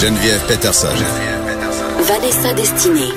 Geneviève 0.00 0.40
Peterson. 0.48 0.88
Vanessa 2.00 2.54
Destinée. 2.54 3.10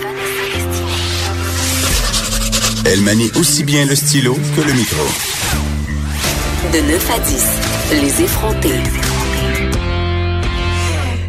Elle 2.85 2.99
manie 2.99 3.31
aussi 3.39 3.63
bien 3.63 3.85
le 3.85 3.95
stylo 3.95 4.33
que 4.33 4.61
le 4.67 4.73
micro. 4.73 5.05
De 6.73 6.79
9 6.79 7.09
à 7.09 7.19
10, 7.19 8.01
les 8.01 8.23
effrontés. 8.25 8.81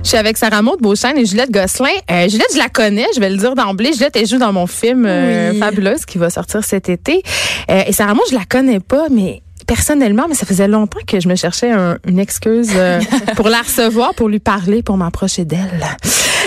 Je 0.03 0.09
suis 0.09 0.17
avec 0.19 0.37
Sarah 0.37 0.61
Maud 0.61 0.81
Beauchesne 0.81 1.19
et 1.19 1.25
Juliette 1.25 1.53
Gosselin. 1.53 1.89
Euh, 2.11 2.29
Juliette, 2.29 2.51
je 2.53 2.59
la 2.59 2.69
connais, 2.69 3.07
je 3.15 3.21
vais 3.21 3.31
le 3.31 3.37
dire 3.37 3.55
d'emblée. 3.55 3.93
Juliette, 3.93 4.17
elle 4.17 4.27
joue 4.27 4.39
dans 4.39 4.53
mon 4.53 4.67
film 4.67 5.07
euh, 5.07 5.53
Oui. 5.53 5.61
Fabuleuse 5.61 6.05
qui 6.05 6.19
va 6.19 6.31
sortir 6.31 6.65
cet 6.65 6.89
été. 6.89 7.23
Euh, 7.71 7.83
et 7.87 7.93
Sarah 7.93 8.15
Maud, 8.15 8.25
je 8.29 8.35
la 8.35 8.45
connais 8.45 8.81
pas, 8.81 9.07
mais 9.09 9.44
personnellement, 9.67 10.27
mais 10.29 10.35
ça 10.35 10.47
faisait 10.47 10.69
longtemps 10.69 11.01
que 11.07 11.21
je 11.21 11.29
me 11.29 11.35
cherchais 11.37 11.71
un- 11.71 11.99
une 12.07 12.19
excuse 12.19 12.71
euh, 12.75 13.01
pour 13.37 13.49
la 13.49 13.59
recevoir, 13.63 14.15
pour 14.15 14.29
lui 14.29 14.39
parler, 14.41 14.83
pour 14.83 14.97
m'approcher 14.97 15.45
d'elle. 15.45 15.85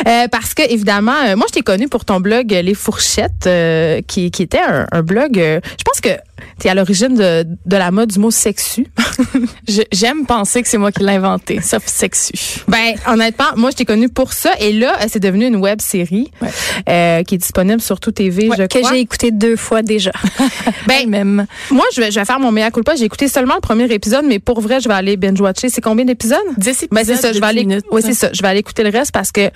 Euh, 0.08 0.28
parce 0.32 0.54
que 0.54 0.62
évidemment, 0.72 1.14
euh, 1.28 1.36
moi 1.36 1.46
je 1.50 1.54
t'ai 1.54 1.62
connue 1.62 1.88
pour 1.88 2.06
ton 2.06 2.20
blog 2.20 2.52
Les 2.52 2.74
Fourchettes, 2.76 3.48
euh, 3.48 4.02
qui, 4.08 4.32
qui 4.32 4.44
était 4.44 4.60
un, 4.60 4.86
un 4.92 5.02
blog. 5.02 5.36
je 5.36 5.84
pense 5.84 6.00
que 6.02 6.10
tu 6.60 6.68
es 6.68 6.70
à 6.70 6.74
l'origine 6.76 7.16
de, 7.16 7.44
de 7.66 7.78
la 7.78 7.92
mode 7.92 8.10
du 8.12 8.20
mot 8.20 8.32
sexu. 8.32 8.88
J'aime 9.92 10.26
penser 10.26 10.62
que 10.62 10.68
c'est 10.70 10.78
moi 10.78 10.92
qui 10.92 11.04
l'ai 11.04 11.14
inventé, 11.14 11.62
sauf 11.62 11.86
sexu. 11.86 12.34
Ben 12.68 12.96
honnêtement, 13.08 13.46
moi 13.56 13.72
je 13.72 13.76
t'ai 13.78 13.86
connue 13.86 14.10
pour 14.10 14.34
ça 14.34 14.52
et 14.60 14.74
là 14.74 14.96
euh, 15.02 15.06
c'est 15.10 15.20
devenu 15.20 15.46
une 15.48 15.58
web 15.58 15.82
série 15.82 16.32
Ouais. 16.42 16.50
euh, 16.90 17.24
qui 17.24 17.36
est 17.36 17.38
disponible 17.40 17.82
sur 17.82 18.00
tout 18.00 18.12
TV, 18.12 18.50
je 18.58 18.64
que 18.64 18.80
crois. 18.80 18.92
j'ai 18.94 19.00
écouté 19.00 19.32
deux 19.32 19.56
fois 19.56 19.82
déjà. 19.82 20.12
Ben 20.88 21.10
même. 21.10 21.46
moi 21.72 21.86
je 21.94 22.02
vais 22.02 22.12
je 22.12 22.20
vais 22.20 22.26
faire 22.26 22.40
mon 22.40 22.52
meilleur 22.52 22.72
culpa, 22.72 22.96
j'ai 22.96 23.06
écouté 23.06 23.28
seulement 23.28 23.56
le 23.56 23.62
premier 23.62 23.86
épisode 23.92 24.26
mais 24.26 24.40
pour 24.40 24.62
vrai, 24.62 24.80
je 24.80 24.88
vais 24.88 24.94
aller 24.96 25.18
binge 25.18 25.40
watcher. 25.42 25.70
C'est 25.70 25.82
combien 25.82 26.06
d'épisodes? 26.06 26.38
10 26.58 26.70
épisodes. 26.70 26.90
Ben 26.92 27.04
c'est 27.06 27.16
ça, 27.18 27.30
je 27.34 27.40
vais 27.40 27.54
10 27.54 27.60
aller. 27.60 27.80
Oui, 27.92 28.02
c'est 28.04 28.14
ça, 28.14 28.30
je 28.34 28.42
vais 28.42 28.48
aller 28.48 28.60
écouter 28.60 28.84
le 28.84 28.90
reste 28.90 29.12
parce 29.12 29.32
que 29.32 29.50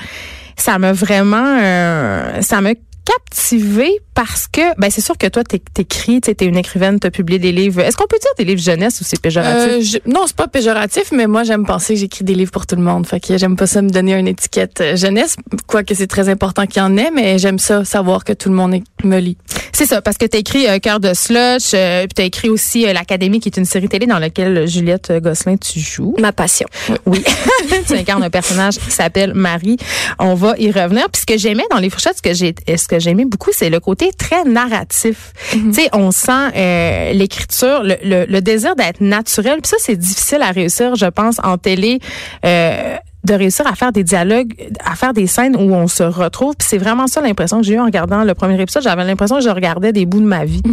ça 0.58 0.77
m'a 0.80 0.91
vraiment 0.94 1.58
euh, 1.61 2.41
ça 2.41 2.61
m'a 2.61 2.72
captivé 3.05 3.99
parce 4.13 4.47
que 4.47 4.61
ben 4.80 4.89
c'est 4.91 5.02
sûr 5.02 5.17
que 5.17 5.27
toi 5.27 5.44
t'é- 5.44 5.61
t'écris, 5.73 6.21
t'es 6.21 6.45
une 6.45 6.57
écrivaine, 6.57 6.99
t'as 6.99 7.09
publié 7.09 7.39
des 7.39 7.52
livres. 7.52 7.81
Est-ce 7.81 7.95
qu'on 7.97 8.07
peut 8.07 8.19
dire 8.21 8.31
des 8.38 8.44
livres 8.45 8.61
jeunesse 8.61 8.99
ou 9.02 9.03
c'est 9.03 9.19
péjoratif? 9.19 9.71
Euh, 9.73 9.81
je- 9.81 10.11
non, 10.11 10.23
c'est 10.27 10.35
pas 10.35 10.47
péjoratif, 10.47 11.11
mais 11.11 11.27
moi 11.27 11.44
j'aime 11.44 11.66
penser 11.66 11.94
que 11.94 11.99
j'écris 12.02 12.23
des 12.23 12.35
livres 12.35 12.52
pour 12.52 12.67
tout 12.67 12.75
le 12.75 12.81
monde. 12.83 13.07
Fait 13.07 13.19
que 13.19 13.38
j'aime 13.38 13.55
pas 13.55 13.67
ça 13.67 13.81
me 13.81 13.89
donner 13.89 14.13
une 14.13 14.27
étiquette 14.27 14.81
euh, 14.81 14.95
jeunesse, 14.95 15.35
quoique 15.67 15.94
c'est 15.95 16.07
très 16.07 16.29
important 16.29 16.66
qu'il 16.66 16.81
y 16.81 16.85
en 16.85 16.95
ait, 16.97 17.11
mais 17.11 17.38
j'aime 17.39 17.59
ça 17.59 17.85
savoir 17.85 18.23
que 18.23 18.33
tout 18.33 18.49
le 18.49 18.55
monde 18.55 18.75
me 19.03 19.19
lit. 19.19 19.38
C'est 19.73 19.85
ça, 19.85 20.02
parce 20.02 20.17
que 20.17 20.25
tu 20.25 20.35
as 20.38 20.39
écrit 20.39 20.67
euh, 20.67 20.77
Cœur 20.79 20.99
de 20.99 21.13
Slush, 21.13 21.73
euh, 21.73 22.02
puis 22.02 22.13
tu 22.16 22.22
as 22.22 22.25
écrit 22.25 22.49
aussi 22.49 22.85
euh, 22.85 22.94
L'Académie, 22.94 23.39
qui 23.39 23.49
est 23.49 23.57
une 23.57 23.66
série 23.66 23.88
télé 23.89 24.05
dans 24.05 24.19
laquelle 24.19 24.67
Juliette 24.67 25.11
Gosselin, 25.23 25.55
tu 25.57 25.79
joues. 25.79 26.16
Ma 26.19 26.31
passion. 26.33 26.67
Oui. 27.05 27.23
tu 27.88 27.94
incarnes 27.94 28.23
un 28.23 28.29
personnage 28.29 28.77
qui 28.77 28.91
s'appelle 28.91 29.33
Marie. 29.33 29.77
On 30.19 30.35
va 30.35 30.55
y 30.59 30.69
revenir. 30.72 31.09
Puis 31.09 31.22
ce 31.22 31.25
que 31.25 31.38
j'aimais 31.38 31.63
dans 31.72 31.77
les 31.79 31.89
fourchettes, 31.89 32.17
ce 32.17 32.22
que 32.22 32.33
j'ai, 32.33 32.53
ce 32.67 32.88
que 32.92 33.00
j'aimais 33.00 33.25
beaucoup, 33.25 33.52
c'est 33.53 33.70
le 33.70 33.80
côté 33.80 34.11
très 34.17 34.44
narratif. 34.44 35.34
Tu 35.52 35.73
sais, 35.73 35.89
on 35.94 36.11
sent 36.11 36.31
euh, 36.56 37.14
l'écriture, 37.14 37.84
le, 37.84 37.95
le, 38.03 38.25
le 38.25 38.42
désir 38.42 38.75
d'être 38.75 39.02
naturel. 39.02 39.59
Puis 39.61 39.70
ça, 39.70 39.78
c'est 39.80 39.95
difficile 39.95 40.42
à 40.42 40.52
réussir, 40.52 40.95
je 40.95 41.06
pense, 41.08 41.38
en 41.44 41.58
télé. 41.58 42.00
Euh, 42.45 42.95
de 43.23 43.36
réussir 43.36 43.67
à 43.67 43.75
faire 43.75 43.92
des 43.92 44.03
dialogues, 44.03 44.52
à 44.84 44.95
faire 44.95 45.14
des 45.14 45.28
scènes 45.28 45.56
où 45.56 45.75
on 45.75 45.88
se 45.88 46.02
retrouve. 46.02 46.56
Puis 46.58 46.67
c'est 46.67 46.80
vraiment 46.80 47.06
ça 47.06 47.22
l'impression 47.22 47.62
que 47.62 47.67
j'ai 47.67 47.75
eu 47.75 47.80
en 47.80 47.86
regardant 47.86 48.23
le 48.23 48.34
premier 48.34 48.59
épisode. 48.59 48.81
J'avais 48.81 49.03
l'impression 49.03 49.38
que 49.38 49.44
je 49.44 49.50
regardais 49.50 49.94
des 49.94 50.08
bouts 50.08 50.22
de 50.22 50.25
ma 50.25 50.44
vie. 50.44 50.64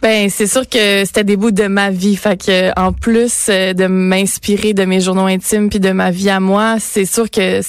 Ben 0.00 0.30
c'est 0.30 0.46
sûr 0.46 0.68
que 0.68 1.04
c'était 1.04 1.24
des 1.24 1.36
bouts 1.36 1.50
de 1.50 1.66
ma 1.66 1.90
vie. 1.90 2.16
Fait 2.16 2.36
que 2.36 2.70
en 2.78 2.92
plus 2.92 3.48
euh, 3.48 3.72
de 3.74 3.86
m'inspirer 3.86 4.72
de 4.72 4.84
mes 4.84 5.00
journaux 5.00 5.26
intimes 5.26 5.68
puis 5.68 5.80
de 5.80 5.90
ma 5.90 6.10
vie 6.12 6.30
à 6.30 6.40
moi, 6.40 6.76
c'est 6.78 7.04
sûr 7.04 7.28
que 7.28 7.60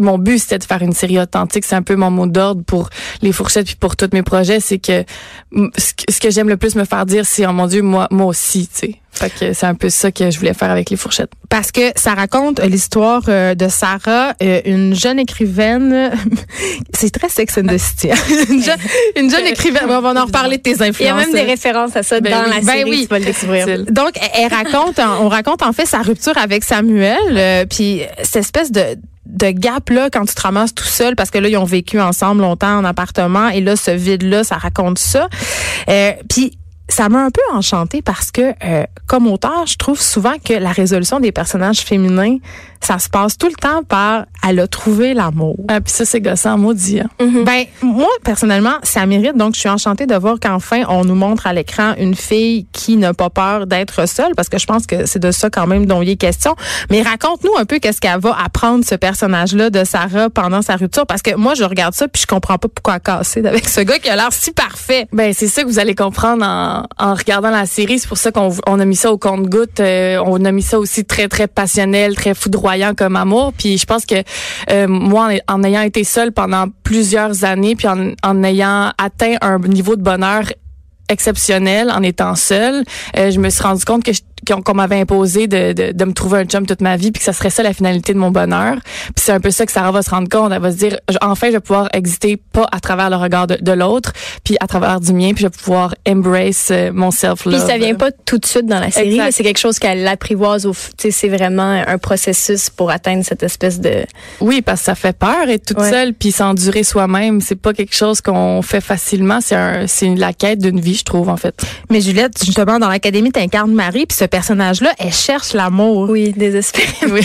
mon 0.00 0.18
but 0.18 0.38
c'était 0.38 0.58
de 0.58 0.64
faire 0.64 0.82
une 0.82 0.92
série 0.92 1.18
authentique. 1.18 1.64
C'est 1.64 1.74
un 1.76 1.82
peu 1.82 1.96
mon 1.96 2.10
mot 2.10 2.26
d'ordre 2.26 2.62
pour 2.64 2.88
les 3.22 3.32
fourchettes 3.32 3.66
puis 3.66 3.76
pour 3.76 3.96
tous 3.96 4.08
mes 4.12 4.22
projets. 4.22 4.60
C'est 4.60 4.78
que 4.78 5.04
ce 5.76 6.18
que, 6.20 6.30
j'aime 6.30 6.48
le 6.48 6.56
plus 6.56 6.74
me 6.76 6.84
faire 6.84 7.04
dire, 7.06 7.26
c'est 7.26 7.46
oh 7.46 7.52
mon 7.52 7.66
Dieu 7.66 7.82
moi 7.82 8.08
moi 8.10 8.26
aussi. 8.26 8.68
Tu 8.68 8.78
sais. 8.88 8.94
Fait 9.14 9.28
que 9.28 9.52
c'est 9.52 9.66
un 9.66 9.74
peu 9.74 9.90
ça 9.90 10.10
que 10.10 10.30
je 10.30 10.38
voulais 10.38 10.54
faire 10.54 10.70
avec 10.70 10.88
les 10.88 10.96
fourchettes. 10.96 11.30
parce 11.50 11.70
que 11.70 11.92
ça 11.96 12.14
raconte 12.14 12.60
euh, 12.60 12.66
l'histoire 12.66 13.22
euh, 13.28 13.54
de 13.54 13.68
Sarah, 13.68 14.32
euh, 14.42 14.62
une 14.64 14.94
jeune 14.94 15.18
écrivaine. 15.18 16.10
c'est 16.94 17.10
très 17.10 17.28
Sex 17.28 17.58
and 17.58 17.66
the 17.66 17.76
City. 17.76 18.10
hein. 18.10 18.14
une, 18.48 18.62
jeune, 18.62 18.78
une 19.16 19.30
jeune 19.30 19.46
écrivaine. 19.46 19.82
On 19.90 20.00
va 20.00 20.18
en 20.18 20.24
reparler 20.24 20.56
de 20.56 20.62
tes 20.62 20.72
influences. 20.82 20.96
Il 21.00 21.04
y 21.04 21.08
a 21.08 21.14
même 21.14 21.32
des 21.32 21.42
références 21.42 21.94
à 21.94 22.02
ça 22.02 22.20
Ben 22.20 22.30
dans 22.32 22.44
oui. 22.44 22.50
la 22.54 22.60
Ben 22.60 22.66
série. 22.78 22.90
oui. 22.90 23.00
Tu 23.02 23.08
vas 23.08 23.18
le 23.18 23.24
découvrir. 23.26 23.68
Utile. 23.68 23.84
Donc, 23.92 24.12
elle- 24.16 24.44
elle 24.44 24.54
raconte, 24.54 24.98
on 25.20 25.28
raconte 25.28 25.62
en 25.62 25.74
fait 25.74 25.84
sa 25.84 25.98
rupture 26.00 26.38
avec 26.38 26.64
Samuel, 26.64 27.18
euh, 27.32 27.66
puis 27.68 28.00
cette 28.22 28.36
espèce 28.36 28.72
de 28.72 28.82
de 29.26 29.50
gap 29.50 29.88
là 29.90 30.10
quand 30.10 30.24
tu 30.24 30.34
te 30.34 30.40
ramasses 30.42 30.74
tout 30.74 30.84
seul 30.84 31.14
parce 31.16 31.30
que 31.30 31.38
là 31.38 31.48
ils 31.48 31.56
ont 31.56 31.64
vécu 31.64 32.00
ensemble 32.00 32.42
longtemps 32.42 32.78
en 32.78 32.84
appartement 32.84 33.48
et 33.48 33.60
là 33.60 33.76
ce 33.76 33.90
vide 33.92 34.22
là 34.22 34.44
ça 34.44 34.56
raconte 34.56 34.98
ça. 34.98 35.28
Euh, 35.88 36.12
puis 36.28 36.58
ça 36.88 37.08
m'a 37.08 37.24
un 37.24 37.30
peu 37.30 37.40
enchantée 37.52 38.02
parce 38.02 38.30
que 38.30 38.52
euh, 38.64 38.84
comme 39.06 39.26
auteur 39.26 39.66
je 39.66 39.76
trouve 39.76 40.00
souvent 40.00 40.34
que 40.44 40.52
la 40.52 40.72
résolution 40.72 41.20
des 41.20 41.32
personnages 41.32 41.80
féminins 41.80 42.38
ça 42.82 42.98
se 42.98 43.08
passe 43.08 43.38
tout 43.38 43.48
le 43.48 43.54
temps 43.54 43.82
par 43.84 44.26
elle 44.46 44.58
a 44.60 44.66
trouvé 44.66 45.14
l'amour 45.14 45.56
Ah 45.68 45.80
puis 45.80 45.92
ça 45.92 46.04
c'est 46.04 46.20
gossant 46.20 46.58
maudit. 46.58 47.00
Hein. 47.00 47.08
ben 47.18 47.64
moi 47.82 48.08
personnellement, 48.24 48.74
ça 48.82 49.06
mérite. 49.06 49.36
Donc 49.36 49.54
je 49.54 49.60
suis 49.60 49.68
enchantée 49.68 50.06
de 50.06 50.14
voir 50.14 50.38
qu'enfin 50.40 50.82
on 50.88 51.04
nous 51.04 51.14
montre 51.14 51.46
à 51.46 51.52
l'écran 51.52 51.94
une 51.98 52.14
fille 52.14 52.66
qui 52.72 52.96
n'a 52.96 53.14
pas 53.14 53.30
peur 53.30 53.66
d'être 53.66 54.08
seule, 54.08 54.34
parce 54.36 54.48
que 54.48 54.58
je 54.58 54.66
pense 54.66 54.86
que 54.86 55.06
c'est 55.06 55.20
de 55.20 55.30
ça 55.30 55.48
quand 55.48 55.66
même 55.66 55.86
dont 55.86 56.02
il 56.02 56.10
est 56.10 56.16
question. 56.16 56.56
Mais 56.90 57.02
raconte-nous 57.02 57.52
un 57.58 57.64
peu 57.64 57.78
qu'est-ce 57.78 58.00
qu'elle 58.00 58.18
va 58.20 58.36
apprendre 58.44 58.84
ce 58.84 58.94
personnage-là 58.94 59.70
de 59.70 59.84
Sarah 59.84 60.28
pendant 60.30 60.62
sa 60.62 60.76
rupture, 60.76 61.06
parce 61.06 61.22
que 61.22 61.36
moi 61.36 61.54
je 61.54 61.64
regarde 61.64 61.94
ça 61.94 62.08
puis 62.08 62.22
je 62.22 62.26
comprends 62.26 62.58
pas 62.58 62.68
pourquoi 62.68 62.98
casser 62.98 63.46
avec 63.46 63.68
ce 63.68 63.80
gars 63.80 63.98
qui 63.98 64.08
a 64.08 64.16
l'air 64.16 64.32
si 64.32 64.50
parfait. 64.50 65.06
Ben 65.12 65.32
c'est 65.32 65.48
ça 65.48 65.62
que 65.62 65.68
vous 65.68 65.78
allez 65.78 65.94
comprendre 65.94 66.44
en, 66.44 66.86
en 66.98 67.14
regardant 67.14 67.50
la 67.50 67.66
série. 67.66 67.98
C'est 67.98 68.08
pour 68.08 68.18
ça 68.18 68.32
qu'on 68.32 68.50
on 68.66 68.80
a 68.80 68.84
mis 68.84 68.96
ça 68.96 69.12
au 69.12 69.18
compte-goutte. 69.18 69.80
Euh, 69.80 70.20
on 70.26 70.44
a 70.44 70.50
mis 70.50 70.62
ça 70.62 70.78
aussi 70.78 71.04
très 71.04 71.28
très 71.28 71.46
passionnel, 71.46 72.16
très 72.16 72.34
foudroyant 72.34 72.71
comme 72.96 73.16
amour. 73.16 73.52
Puis 73.56 73.78
je 73.78 73.86
pense 73.86 74.06
que 74.06 74.16
euh, 74.70 74.86
moi, 74.88 75.30
en, 75.48 75.62
ayant 75.62 75.82
été 75.82 76.04
seule 76.04 76.32
pendant 76.32 76.66
plusieurs 76.82 77.44
années, 77.44 77.76
puis 77.76 77.88
en, 77.88 78.10
en 78.22 78.42
ayant 78.42 78.92
atteint 78.98 79.36
un 79.40 79.58
niveau 79.58 79.96
de 79.96 80.02
bonheur 80.02 80.44
exceptionnel 81.08 81.90
en 81.90 82.02
étant 82.02 82.34
seule, 82.36 82.84
euh, 83.18 83.30
je 83.30 83.38
me 83.38 83.50
suis 83.50 83.62
rendu 83.62 83.84
compte 83.84 84.02
que 84.04 84.12
je- 84.12 84.20
qu'on 84.46 84.62
qu'on 84.62 84.74
m'avait 84.74 85.00
imposé 85.00 85.46
de, 85.46 85.72
de, 85.72 85.92
de 85.92 86.04
me 86.04 86.12
trouver 86.12 86.40
un 86.40 86.44
chum 86.44 86.66
toute 86.66 86.80
ma 86.80 86.96
vie, 86.96 87.10
puis 87.12 87.18
que 87.20 87.24
ça 87.24 87.32
serait 87.32 87.50
ça 87.50 87.62
la 87.62 87.72
finalité 87.72 88.12
de 88.14 88.18
mon 88.18 88.30
bonheur. 88.30 88.76
Puis 88.84 89.14
c'est 89.24 89.32
un 89.32 89.40
peu 89.40 89.50
ça 89.50 89.66
que 89.66 89.72
Sarah 89.72 89.92
va 89.92 90.02
se 90.02 90.10
rendre 90.10 90.28
compte. 90.28 90.52
Elle 90.52 90.60
va 90.62 90.70
se 90.72 90.76
dire, 90.76 90.98
enfin, 91.20 91.48
je 91.48 91.52
vais 91.52 91.60
pouvoir 91.60 91.88
exister 91.92 92.36
pas 92.36 92.66
à 92.72 92.80
travers 92.80 93.10
le 93.10 93.16
regard 93.16 93.46
de, 93.46 93.56
de 93.60 93.72
l'autre, 93.72 94.12
puis 94.44 94.56
à 94.60 94.66
travers 94.66 95.00
du 95.00 95.12
mien, 95.12 95.32
puis 95.34 95.42
je 95.42 95.46
vais 95.46 95.50
pouvoir 95.56 95.94
embrace 96.08 96.68
euh, 96.70 96.90
mon 96.92 97.10
Puis 97.10 97.18
self-love. 97.20 97.66
ça 97.66 97.76
vient 97.78 97.94
pas 97.94 98.10
tout 98.12 98.38
de 98.38 98.46
suite 98.46 98.66
dans 98.66 98.80
la 98.80 98.90
série, 98.90 99.20
c'est 99.30 99.42
quelque 99.42 99.58
chose 99.58 99.78
qu'elle 99.78 100.06
apprivoise 100.06 100.66
au 100.66 100.72
f- 100.72 100.90
tu 100.96 101.10
sais 101.10 101.10
c'est 101.10 101.28
vraiment 101.28 101.82
un 101.86 101.98
processus 101.98 102.70
pour 102.70 102.90
atteindre 102.90 103.24
cette 103.24 103.42
espèce 103.42 103.80
de 103.80 104.04
Oui, 104.40 104.62
parce 104.62 104.80
que 104.80 104.86
ça 104.86 104.94
fait 104.94 105.16
peur 105.16 105.48
être 105.48 105.66
toute 105.66 105.78
Ouais. 105.78 105.90
seule, 105.90 106.14
puis 106.14 106.32
s'endurer 106.32 106.82
soi-même. 106.84 107.40
C'est 107.40 107.56
pas 107.56 107.72
quelque 107.72 107.94
chose 107.94 108.20
qu'on 108.20 108.62
fait 108.62 108.80
facilement. 108.80 109.40
C'est 109.40 109.54
un, 109.56 109.86
c'est 109.86 110.14
la 110.14 110.32
quête 110.32 110.58
d'une 110.60 110.80
vie, 110.80 110.94
je 110.94 111.04
trouve, 111.04 111.28
en 111.28 111.36
fait. 111.36 111.54
Mais 111.90 112.00
Juliette, 112.00 112.42
justement 112.44 112.78
dans 112.78 112.88
l'académie, 112.88 113.32
t'incarnes 113.32 113.72
Marie, 113.72 114.06
puis 114.06 114.16
ce 114.16 114.24
personnage-là, 114.32 114.92
elle 114.98 115.12
cherche 115.12 115.52
l'amour. 115.52 116.10
oui, 116.10 116.32
désespéré. 116.32 116.88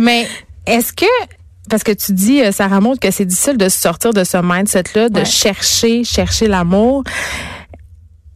Mais 0.00 0.26
est-ce 0.66 0.92
que 0.92 1.04
parce 1.68 1.84
que 1.84 1.92
tu 1.92 2.12
dis, 2.12 2.42
euh, 2.42 2.50
Sarah 2.50 2.80
Maud, 2.80 2.98
que 2.98 3.12
c'est 3.12 3.24
difficile 3.24 3.56
de 3.56 3.68
sortir 3.68 4.12
de 4.12 4.24
ce 4.24 4.38
mindset-là, 4.42 5.08
de 5.08 5.20
Ouais. 5.20 5.24
chercher, 5.24 6.02
chercher 6.02 6.48
l'amour. 6.48 7.04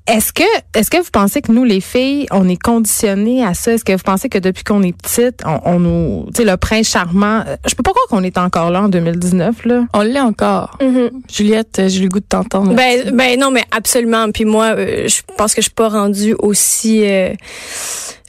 Est-ce 0.07 0.35
que, 0.35 0.43
est-ce 0.75 0.91
que 0.91 0.99
vous 0.99 1.11
pensez 1.11 1.41
que 1.41 1.51
nous, 1.51 1.65
les 1.65 1.81
filles, 1.81 2.27
on 2.31 2.47
est 2.47 2.61
conditionnées 2.61 3.43
à 3.43 3.55
ça? 3.55 3.73
Est-ce 3.73 3.85
que 3.85 3.93
vous 3.93 4.03
pensez 4.05 4.29
que 4.29 4.37
depuis 4.37 4.63
qu'on 4.63 4.83
est 4.83 4.95
petite, 4.95 5.41
on, 5.47 5.61
on 5.65 5.81
nous, 5.81 6.27
tu 6.27 6.43
sais, 6.43 6.45
le 6.45 6.59
prince 6.59 6.89
charmant, 6.89 7.43
euh, 7.47 7.57
je 7.67 7.75
peux 7.75 7.83
pas 7.83 7.93
croire 7.93 8.07
qu'on 8.09 8.23
est 8.23 8.37
encore 8.37 8.71
là 8.71 8.83
en 8.83 8.89
2019, 8.89 9.65
là. 9.65 9.87
On 9.95 10.03
l'est 10.03 10.21
encore. 10.21 10.77
Mhm. 10.83 11.11
Juliette, 11.33 11.79
euh, 11.79 11.89
j'ai 11.89 12.03
le 12.03 12.09
goût 12.11 12.21
de 12.21 12.27
t'entendre. 12.27 12.75
Ben, 12.75 13.13
ben 13.15 13.41
non, 13.41 13.51
mais 13.51 13.65
absolument. 13.71 14.31
Puis 14.31 14.45
moi, 14.45 14.75
euh, 14.77 15.09
je 15.09 15.23
pense 15.39 15.55
que 15.55 15.63
je 15.63 15.69
suis 15.69 15.75
pas 15.75 15.89
rendue 15.89 16.35
aussi, 16.39 17.03
euh, 17.07 17.33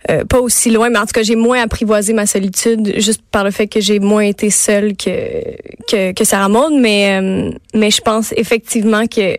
euh, 0.10 0.24
pas 0.24 0.40
aussi 0.40 0.70
loin, 0.70 0.90
mais 0.90 1.00
en 1.00 1.06
tout 1.06 1.14
cas, 1.14 1.24
j'ai 1.24 1.36
moins 1.36 1.62
apprivoisé 1.62 2.14
ma 2.14 2.26
solitude 2.26 2.94
juste 3.00 3.22
par 3.32 3.44
le 3.44 3.52
fait 3.52 3.68
que 3.68 3.82
j'ai 3.82 4.00
moins 4.00 4.24
été 4.24 4.50
seule 4.50 4.96
que 4.96 5.10
que, 5.90 6.14
que 6.14 6.24
Sarah 6.24 6.48
Maud. 6.48 6.74
Mais 6.80 7.20
euh, 7.20 7.52
mais 7.74 7.92
je 7.92 8.00
pense 8.02 8.34
effectivement 8.38 9.08
que 9.08 9.38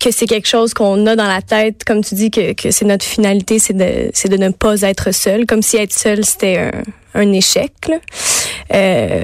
que 0.00 0.10
c'est 0.10 0.26
quelque 0.26 0.46
chose 0.46 0.74
qu'on 0.74 1.06
a 1.06 1.16
dans 1.16 1.26
la 1.26 1.42
tête, 1.42 1.84
comme 1.84 2.04
tu 2.04 2.14
dis, 2.14 2.30
que, 2.30 2.52
que 2.52 2.70
c'est 2.70 2.84
notre 2.84 3.04
finalité, 3.04 3.58
c'est 3.58 3.74
de, 3.74 4.10
c'est 4.14 4.28
de 4.28 4.36
ne 4.36 4.50
pas 4.50 4.80
être 4.82 5.12
seul, 5.12 5.46
comme 5.46 5.62
si 5.62 5.76
être 5.76 5.92
seul, 5.92 6.24
c'était 6.24 6.58
un, 6.58 6.82
un 7.14 7.32
échec. 7.32 7.72
Là. 7.88 7.96
Euh, 8.74 9.22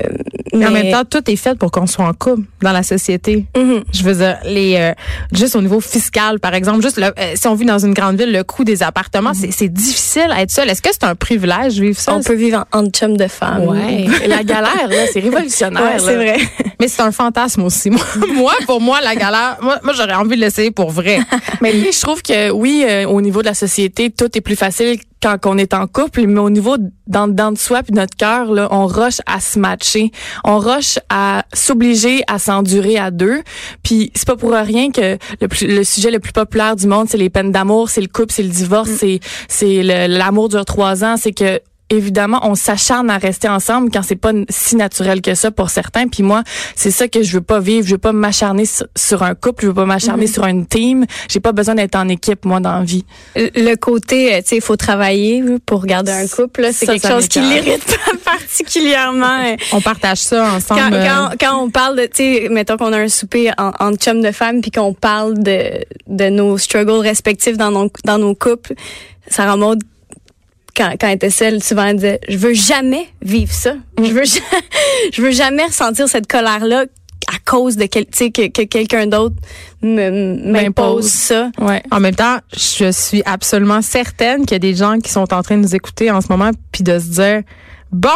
mais 0.54 0.66
en 0.66 0.70
même 0.70 0.90
temps, 0.90 1.04
tout 1.04 1.30
est 1.30 1.36
fait 1.36 1.56
pour 1.58 1.70
qu'on 1.70 1.86
soit 1.86 2.06
en 2.06 2.12
couple 2.14 2.42
dans 2.62 2.72
la 2.72 2.82
société. 2.82 3.44
Mhm. 3.56 3.84
Je 3.92 4.02
veux 4.02 4.14
dire, 4.14 4.38
les 4.44 4.76
euh, 4.76 4.92
juste 5.32 5.54
au 5.56 5.60
niveau 5.62 5.80
fiscal, 5.80 6.40
par 6.40 6.54
exemple, 6.54 6.82
juste 6.82 6.96
le, 6.98 7.06
euh, 7.06 7.32
si 7.34 7.46
on 7.46 7.54
vit 7.54 7.66
dans 7.66 7.78
une 7.78 7.92
grande 7.92 8.16
ville, 8.18 8.32
le 8.32 8.42
coût 8.44 8.64
des 8.64 8.82
appartements, 8.82 9.34
c'est- 9.34 9.50
c'est 9.50 9.68
difficile 9.68 10.28
à 10.30 10.40
être 10.42 10.50
seul. 10.50 10.68
Est-ce 10.70 10.80
que 10.82 10.88
c'est 10.92 11.04
un 11.04 11.14
privilège 11.14 11.78
vivre 11.78 11.98
ça 11.98 12.14
on 12.14 12.22
peut 12.22 12.34
vivre 12.34 12.64
en, 12.72 12.80
en 12.84 12.86
chum 12.90 13.16
de 13.16 13.26
femme. 13.26 13.64
Ouais. 13.68 14.06
La 14.26 14.42
galère, 14.42 14.88
là, 14.88 15.06
c'est 15.12 15.20
révolutionnaire. 15.20 15.82
Ouais, 15.82 15.98
c'est 15.98 16.14
vrai. 16.16 16.36
Mais 16.80 16.88
c'est 16.88 17.02
un 17.02 17.12
fantasme 17.12 17.62
aussi. 17.64 17.90
Moi, 17.90 18.04
moi, 18.34 18.54
pour 18.66 18.80
moi, 18.80 19.00
la 19.02 19.14
galère, 19.14 19.58
moi, 19.60 19.78
moi 19.82 19.92
j'aurais 19.94 20.14
envie 20.14 20.36
de 20.36 20.40
l'essayer 20.40 20.70
pour 20.70 20.90
vrai. 20.90 21.18
Mais 21.60 21.72
je 21.92 22.00
trouve 22.00 22.22
que 22.22 22.50
oui, 22.50 22.84
euh, 22.88 23.06
au 23.06 23.20
niveau 23.20 23.42
de 23.42 23.46
la 23.46 23.54
société, 23.54 24.10
tout 24.10 24.28
est 24.36 24.40
plus 24.40 24.56
facile 24.56 24.98
quand 25.24 25.46
on 25.46 25.56
est 25.56 25.72
en 25.72 25.86
couple, 25.86 26.26
mais 26.26 26.40
au 26.40 26.50
niveau 26.50 26.76
dans, 27.06 27.26
dans 27.28 27.50
de 27.50 27.56
soi 27.58 27.82
puis 27.82 27.94
notre 27.94 28.14
cœur, 28.16 28.52
là, 28.52 28.68
on 28.70 28.86
rush 28.86 29.20
à 29.26 29.40
se 29.40 29.58
matcher, 29.58 30.10
on 30.44 30.58
rush 30.58 30.98
à 31.08 31.44
s'obliger 31.54 32.22
à 32.26 32.38
s'endurer 32.38 32.98
à 32.98 33.10
deux. 33.10 33.42
Puis 33.82 34.10
c'est 34.14 34.26
pas 34.26 34.36
pour 34.36 34.52
rien 34.52 34.90
que 34.90 35.16
le, 35.40 35.48
plus- 35.48 35.66
le 35.66 35.82
sujet 35.82 36.10
le 36.10 36.18
plus 36.20 36.32
populaire 36.32 36.76
du 36.76 36.86
monde, 36.86 37.08
c'est 37.08 37.16
les 37.16 37.30
peines 37.30 37.52
d'amour, 37.52 37.88
c'est 37.88 38.02
le 38.02 38.08
couple, 38.08 38.32
c'est 38.32 38.42
le 38.42 38.50
divorce, 38.50 38.90
c'est 38.90 39.20
c'est 39.48 39.82
le- 39.82 40.06
l'amour 40.18 40.48
dure 40.50 40.64
trois 40.66 41.04
ans, 41.04 41.16
c'est 41.16 41.32
que 41.32 41.60
évidemment, 41.90 42.40
on 42.42 42.54
s'acharne 42.54 43.10
à 43.10 43.18
rester 43.18 43.48
ensemble 43.48 43.90
quand 43.92 44.02
c'est 44.02 44.16
pas 44.16 44.32
si 44.48 44.76
naturel 44.76 45.20
que 45.20 45.34
ça 45.34 45.50
pour 45.50 45.70
certains. 45.70 46.08
Puis 46.08 46.22
moi, 46.22 46.42
c'est 46.74 46.90
ça 46.90 47.08
que 47.08 47.22
je 47.22 47.34
veux 47.34 47.40
pas 47.42 47.60
vivre. 47.60 47.86
Je 47.86 47.92
veux 47.92 47.98
pas 47.98 48.12
m'acharner 48.12 48.64
sur, 48.96 49.22
un 49.22 49.34
couple. 49.34 49.62
Je 49.62 49.68
veux 49.68 49.74
pas 49.74 49.84
m'acharner 49.84 50.26
sur 50.26 50.44
une 50.46 50.66
team. 50.66 51.04
J'ai 51.28 51.40
pas 51.40 51.52
besoin 51.52 51.74
d'être 51.74 51.94
en 51.96 52.08
équipe, 52.08 52.44
moi, 52.44 52.60
dans 52.60 52.78
la 52.78 52.84
vie. 52.84 53.04
Le 53.36 53.74
côté, 53.76 54.34
euh, 54.34 54.38
tu 54.38 54.48
sais, 54.48 54.56
il 54.56 54.62
faut 54.62 54.76
travailler 54.76 55.40
là, 55.40 55.56
pour 55.64 55.86
garder 55.86 56.12
un 56.12 56.26
couple. 56.26 56.68
C'est 56.72 56.86
Ça, 56.86 56.92
quelque 56.92 57.02
ça 57.02 57.10
chose 57.10 57.28
qui 57.28 57.40
l'irrite 57.40 57.84
pas 57.86 58.32
particulièrement. 58.32 59.44
euh, 59.46 59.56
On 59.72 59.80
partage 59.80 60.18
ça 60.18 60.52
ensemble. 60.54 60.80
Quand, 60.80 60.92
euh, 60.92 61.06
quand, 61.06 61.30
quand 61.40 61.62
on 61.62 61.70
parle 61.70 61.96
de, 61.96 62.02
tu 62.06 62.10
sais, 62.14 62.48
mettons 62.50 62.76
qu'on 62.76 62.92
a 62.92 62.98
un 62.98 63.08
souper 63.08 63.50
en, 63.58 63.72
en 63.78 63.94
chum 63.94 64.20
de 64.22 64.32
femmes 64.32 64.60
puis 64.60 64.70
qu'on 64.70 64.94
parle 64.94 65.42
de, 65.42 65.84
de 66.06 66.28
nos 66.28 66.58
struggles 66.58 66.92
respectifs 67.00 67.56
dans 67.56 67.70
nos, 67.70 67.90
dans 68.04 68.18
nos 68.18 68.34
couples, 68.34 68.74
Sarah 69.28 69.56
Maud, 69.56 69.82
quand, 70.76 70.92
quand 71.00 71.06
elle 71.08 71.16
était 71.16 71.30
seule, 71.30 71.62
souvent 71.62 71.84
elle 71.84 71.96
disait, 71.96 72.20
je 72.28 72.36
veux 72.36 72.54
jamais 72.54 73.08
vivre 73.22 73.52
ça. 73.52 73.74
Je 73.98 74.12
veux, 74.12 74.24
je 75.12 75.22
veux 75.22 75.30
jamais 75.30 75.64
ressentir 75.64 76.08
cette 76.08 76.26
colère-là 76.26 76.86
à 77.28 77.38
cause 77.44 77.76
de 77.76 77.86
quel, 77.86 78.04
tu 78.06 78.18
sais, 78.18 78.30
que, 78.30 78.48
que 78.48 78.62
quelqu'un 78.62 79.06
d'autre 79.06 79.36
M'impose. 79.82 81.06
ça. 81.06 81.50
Ouais. 81.58 81.82
En 81.90 82.00
même 82.00 82.14
temps, 82.14 82.38
je 82.52 82.90
suis 82.90 83.22
absolument 83.24 83.82
certaine 83.82 84.40
qu'il 84.40 84.52
y 84.52 84.56
a 84.56 84.58
des 84.58 84.74
gens 84.74 84.98
qui 84.98 85.10
sont 85.10 85.32
en 85.32 85.42
train 85.42 85.56
de 85.56 85.62
nous 85.62 85.74
écouter 85.74 86.10
en 86.10 86.20
ce 86.20 86.28
moment 86.28 86.50
puis 86.72 86.82
de 86.82 86.98
se 86.98 87.06
dire 87.06 87.42
bon, 87.90 88.10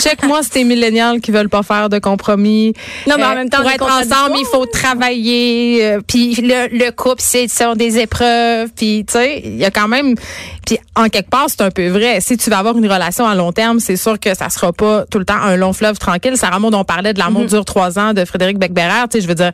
check-moi 0.00 0.40
ces 0.42 0.64
millénials 0.64 1.20
qui 1.20 1.30
veulent 1.30 1.48
pas 1.48 1.62
faire 1.62 1.88
de 1.88 1.98
compromis. 1.98 2.72
Non, 3.06 3.14
mais 3.16 3.24
en 3.24 3.30
Euh, 3.30 3.34
même 3.34 3.50
temps, 3.50 3.62
pour 3.62 3.70
être 3.70 3.84
ensemble, 3.84 4.36
il 4.38 4.46
faut 4.50 4.66
travailler. 4.66 5.84
euh, 5.84 6.00
puis 6.06 6.34
le, 6.36 6.68
le 6.76 6.90
couple, 6.90 7.20
c'est 7.20 7.48
ce 7.48 7.64
sont 7.64 7.74
des 7.74 7.98
épreuves. 7.98 8.70
Puis 8.76 9.04
tu 9.06 9.12
sais, 9.12 9.40
il 9.44 9.56
y 9.56 9.64
a 9.64 9.70
quand 9.70 9.88
même. 9.88 10.14
Puis 10.66 10.78
en 10.96 11.08
quelque 11.08 11.30
part, 11.30 11.46
c'est 11.48 11.62
un 11.62 11.70
peu 11.70 11.88
vrai. 11.88 12.20
Si 12.20 12.36
tu 12.36 12.50
vas 12.50 12.58
avoir 12.58 12.76
une 12.76 12.90
relation 12.90 13.26
à 13.26 13.34
long 13.34 13.52
terme, 13.52 13.80
c'est 13.80 13.96
sûr 13.96 14.18
que 14.18 14.34
ça 14.34 14.48
sera 14.48 14.72
pas 14.72 15.04
tout 15.10 15.18
le 15.18 15.24
temps 15.24 15.40
un 15.40 15.56
long 15.56 15.72
fleuve 15.72 15.98
tranquille. 15.98 16.36
Sarah 16.36 16.58
Maud, 16.58 16.74
on 16.74 16.84
parlait 16.84 17.12
de 17.12 17.18
l'amour 17.18 17.44
dure 17.46 17.64
trois 17.64 17.98
ans 17.98 18.12
de 18.14 18.24
Frédéric 18.24 18.58
Becbérer. 18.58 19.08
Tu 19.10 19.18
sais, 19.18 19.20
je 19.20 19.28
veux 19.28 19.34
dire. 19.34 19.52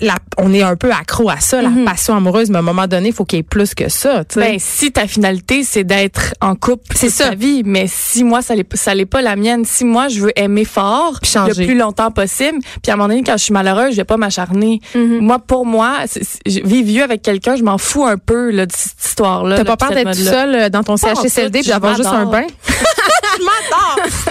La, 0.00 0.16
on 0.36 0.52
est 0.52 0.62
un 0.62 0.76
peu 0.76 0.90
accro 0.90 1.30
à 1.30 1.40
ça, 1.40 1.62
la 1.62 1.70
passion 1.84 2.14
amoureuse, 2.14 2.50
mais 2.50 2.56
à 2.56 2.58
un 2.58 2.62
moment 2.62 2.86
donné, 2.86 3.08
il 3.08 3.14
faut 3.14 3.24
qu'il 3.24 3.38
y 3.38 3.40
ait 3.40 3.44
plus 3.44 3.74
que 3.74 3.88
ça. 3.88 4.22
Ben, 4.36 4.56
si 4.58 4.92
ta 4.92 5.06
finalité, 5.06 5.62
c'est 5.62 5.84
d'être 5.84 6.34
en 6.40 6.54
couple 6.54 6.94
C'est 6.94 7.10
ça. 7.10 7.30
ta 7.30 7.34
vie, 7.34 7.62
mais 7.64 7.86
si 7.88 8.24
moi, 8.24 8.42
ça 8.42 8.54
l'est, 8.54 8.76
ça 8.76 8.94
l'est 8.94 9.06
pas 9.06 9.22
la 9.22 9.36
mienne, 9.36 9.64
si 9.64 9.84
moi, 9.84 10.08
je 10.08 10.20
veux 10.20 10.32
aimer 10.38 10.64
fort, 10.64 11.18
Puis 11.22 11.30
changer. 11.30 11.62
le 11.62 11.66
plus 11.66 11.78
longtemps 11.78 12.10
possible, 12.10 12.58
puis 12.82 12.90
à 12.90 12.94
un 12.94 12.96
moment 12.96 13.08
donné, 13.08 13.22
quand 13.24 13.36
je 13.36 13.44
suis 13.44 13.54
malheureuse, 13.54 13.92
je 13.92 13.96
vais 13.96 14.04
pas 14.04 14.16
m'acharner. 14.16 14.80
Mm-hmm. 14.94 15.20
Moi, 15.20 15.38
pour 15.38 15.64
moi, 15.64 15.98
vivre 16.46 16.86
vieux 16.86 17.02
avec 17.02 17.22
quelqu'un, 17.22 17.56
je 17.56 17.62
m'en 17.62 17.78
fous 17.78 18.04
un 18.04 18.18
peu, 18.18 18.50
là, 18.50 18.66
de 18.66 18.72
cette 18.72 19.02
histoire-là. 19.02 19.56
T'as 19.56 19.64
pas 19.64 19.76
peur 19.76 19.90
d'être 19.90 20.14
cette 20.14 20.24
tout 20.24 20.24
mode-là. 20.24 20.42
seul 20.42 20.54
euh, 20.54 20.68
dans 20.68 20.82
ton 20.82 20.96
tout, 20.96 21.06
puis 21.52 21.62
d'avoir 21.62 21.96
juste 21.96 22.08
un 22.08 22.26
bain? 22.26 22.46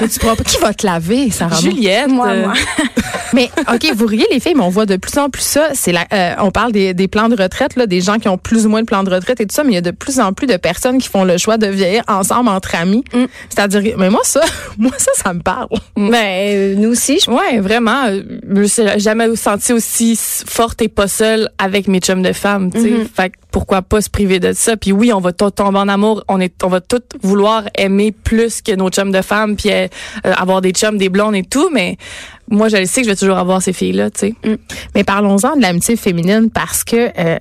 Mais 0.02 0.08
tu 0.08 0.20
pourras 0.20 0.36
pas. 0.36 0.44
Qui 0.44 0.58
va 0.58 0.74
te 0.74 0.86
laver, 0.86 1.32
Sarah? 1.32 1.60
Juliette. 1.60 2.08
Moi, 2.10 2.28
euh, 2.28 2.44
moi. 2.46 2.54
Mais 3.34 3.50
OK, 3.74 3.92
vous 3.94 4.06
riez 4.06 4.26
les 4.32 4.40
filles, 4.40 4.54
mais 4.56 4.64
on 4.64 4.70
voit 4.70 4.86
de 4.86 4.96
plus 4.96 5.18
en 5.18 5.30
plus 5.30 5.42
ça. 5.44 5.70
C'est 5.74 5.92
la, 5.92 6.06
euh, 6.14 6.34
on 6.40 6.50
parle 6.50 6.72
des, 6.72 6.94
des 6.94 7.10
plans 7.10 7.28
de 7.28 7.36
retraite, 7.40 7.76
là, 7.76 7.86
des 7.86 8.00
gens 8.00 8.20
qui 8.20 8.30
ont 8.30 8.38
plus 8.38 8.66
ou 8.66 8.70
moins 8.70 8.80
de 8.80 8.86
plans 8.86 9.04
de 9.04 9.14
retraite 9.14 9.42
et 9.42 9.46
tout 9.46 9.54
ça, 9.54 9.66
mais 9.66 9.72
il 9.72 9.76
y 9.76 9.78
a 9.78 9.82
de 9.82 9.92
plus 9.92 10.22
en 10.22 10.32
plus 10.32 10.48
de 10.48 10.56
personnes 10.56 10.98
qui 10.98 11.10
font 11.10 11.26
le 11.26 11.38
choix 11.38 11.58
de 11.58 11.68
vieillir 11.68 12.04
ensemble 12.08 12.48
entre 12.48 12.76
amis. 12.76 13.04
C'est-à-dire, 13.50 13.96
mais 13.98 14.10
moi 14.10 14.22
ça, 14.24 14.40
moi 14.78 14.94
ça, 14.98 15.12
ça 15.16 15.34
me 15.34 15.42
parle. 15.42 15.68
Ben, 15.98 16.14
euh, 16.16 16.76
nous 16.78 16.90
aussi, 16.92 17.20
je 17.24 17.30
Ouais, 17.30 17.60
vraiment. 17.60 18.06
euh, 18.06 18.22
Je 18.50 18.54
me 18.62 18.66
suis 18.66 18.84
jamais 18.98 19.36
senti 19.36 19.74
aussi 19.74 20.18
forte 20.48 20.82
et 20.82 20.88
pas 20.88 21.10
seule 21.10 21.50
avec 21.60 21.90
mes 21.90 22.00
chums 22.00 22.22
de 22.24 22.32
femmes, 22.32 22.72
tu 22.72 22.82
sais. 22.82 22.88
Mm-hmm. 22.90 23.08
Fait 23.14 23.30
que 23.32 23.36
pourquoi 23.52 23.82
pas 23.82 24.02
se 24.02 24.10
priver 24.10 24.40
de 24.40 24.54
ça? 24.54 24.78
Puis 24.78 24.92
oui, 24.92 25.12
on 25.14 25.20
va 25.20 25.32
tout 25.32 25.50
tomber 25.52 25.80
en 25.80 25.88
amour. 25.88 26.24
On 26.28 26.40
est, 26.40 26.64
on 26.64 26.68
va 26.68 26.82
tout 26.82 27.02
vouloir 27.22 27.64
aimer 27.78 28.12
plus 28.12 28.62
que 28.62 28.74
nos 28.74 28.90
chums 28.90 29.12
de 29.12 29.22
femmes, 29.22 29.56
puis 29.56 29.72
euh, 29.72 29.88
euh, 30.26 30.34
avoir 30.34 30.62
des 30.62 30.72
chums, 30.72 30.98
des 30.98 31.10
blondes 31.10 31.36
et 31.36 31.44
tout. 31.44 31.70
Mais 31.72 31.98
moi, 32.50 32.68
je 32.70 32.84
sais 32.86 33.02
que 33.02 33.08
je 33.08 33.12
vais 33.12 33.16
toujours 33.16 33.38
avoir 33.38 33.62
ces 33.62 33.74
filles-là, 33.74 34.12
tu 34.12 34.20
sais. 34.20 34.58
Mais 34.96 35.04
parlons-en 35.04 35.56
de 35.56 35.62
l'amitié 35.62 35.96
féminine 35.96 36.50
parce 36.54 36.84
que 36.84 37.12
euh, 37.18 37.38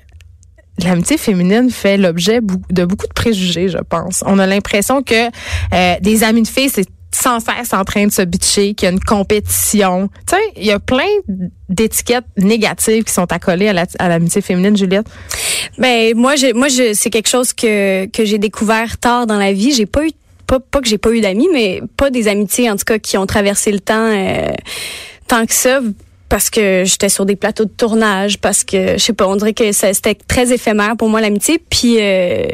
l'amitié 0.82 1.18
féminine 1.18 1.70
fait 1.70 1.96
l'objet 1.96 2.40
de 2.70 2.84
beaucoup 2.84 3.06
de 3.06 3.12
préjugés, 3.12 3.68
je 3.68 3.78
pense. 3.78 4.22
On 4.26 4.38
a 4.38 4.46
l'impression 4.46 5.02
que 5.02 5.30
des 6.00 6.24
amis 6.24 6.42
de 6.42 6.48
filles, 6.48 6.70
c'est 6.72 6.88
sans 7.12 7.40
cesse 7.40 7.72
en 7.72 7.84
train 7.84 8.06
de 8.06 8.12
se 8.12 8.22
bitcher, 8.22 8.74
qu'il 8.74 8.86
y 8.86 8.88
a 8.88 8.92
une 8.92 9.00
compétition. 9.00 10.08
Tu 10.28 10.36
sais, 10.36 10.42
il 10.56 10.64
y 10.66 10.72
a 10.72 10.78
plein 10.78 11.04
d'étiquettes 11.68 12.24
négatives 12.36 13.04
qui 13.04 13.12
sont 13.12 13.30
accolées 13.32 13.68
à 13.68 13.72
la- 13.72 13.86
à 13.98 14.08
l'amitié 14.08 14.42
féminine, 14.42 14.76
Juliette. 14.76 15.06
Ben 15.78 16.14
moi 16.16 16.36
je 16.36 16.52
moi 16.54 16.68
je 16.68 16.92
c'est 16.94 17.10
quelque 17.10 17.28
chose 17.28 17.52
que 17.52 18.06
que 18.06 18.24
j'ai 18.24 18.38
découvert 18.38 18.98
tard 18.98 19.26
dans 19.26 19.38
la 19.38 19.52
vie. 19.52 19.72
J'ai 19.72 19.86
pas 19.86 20.04
eu 20.06 20.10
pas 20.46 20.60
pas 20.60 20.80
que 20.80 20.88
j'ai 20.88 20.98
pas 20.98 21.10
eu 21.10 21.20
d'amis, 21.20 21.48
mais 21.52 21.80
pas 21.96 22.10
des 22.10 22.28
amitiés 22.28 22.70
en 22.70 22.76
tout 22.76 22.84
cas 22.84 22.98
qui 22.98 23.16
ont 23.18 23.26
traversé 23.26 23.72
le 23.72 23.80
temps 23.80 24.10
euh, 24.12 24.52
tant 25.26 25.44
que 25.46 25.54
ça 25.54 25.80
parce 26.28 26.50
que 26.50 26.82
j'étais 26.84 27.08
sur 27.08 27.24
des 27.24 27.36
plateaux 27.36 27.64
de 27.64 27.70
tournage 27.70 28.38
parce 28.38 28.64
que 28.64 28.92
je 28.94 28.98
sais 28.98 29.12
pas, 29.12 29.26
on 29.28 29.36
dirait 29.36 29.54
que 29.54 29.70
c'était 29.72 30.14
très 30.14 30.52
éphémère 30.52 30.96
pour 30.96 31.08
moi 31.08 31.20
l'amitié 31.20 31.60
puis 31.70 31.96
euh, 32.00 32.46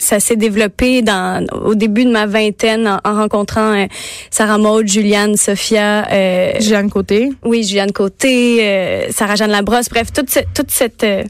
ça 0.00 0.18
s'est 0.18 0.34
développé 0.36 1.02
dans 1.02 1.46
au 1.64 1.74
début 1.76 2.04
de 2.04 2.10
ma 2.10 2.26
vingtaine 2.26 2.88
en, 2.88 2.98
en 3.04 3.14
rencontrant 3.14 3.72
euh, 3.74 3.86
Sarah 4.30 4.58
Maud, 4.58 4.88
Juliane, 4.88 5.36
Sophia, 5.36 6.08
euh, 6.10 6.52
Jeanne 6.58 6.90
Côté. 6.90 7.30
oui, 7.44 7.62
Juliane 7.62 7.92
Côté, 7.92 8.58
euh, 8.62 9.06
Sarah-Jeanne 9.12 9.50
Labrosse, 9.52 9.88
bref, 9.88 10.12
toute 10.12 10.30
cette, 10.30 10.52
toute 10.54 10.70
cette, 10.70 11.04
euh, 11.04 11.22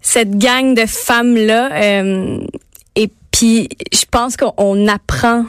cette 0.00 0.36
gang 0.36 0.74
de 0.74 0.84
femmes-là. 0.86 1.70
euh, 1.72 2.38
et 2.96 3.08
puis, 3.30 3.68
je 3.92 4.04
pense 4.10 4.36
qu'on 4.36 4.86
apprend 4.88 5.44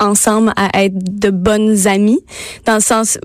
ensemble 0.00 0.52
à 0.56 0.82
être 0.84 1.18
de 1.20 1.30
bonnes 1.30 1.86
amies, 1.86 2.24
dans 2.64 2.74
le 2.76 2.80
sens 2.80 3.18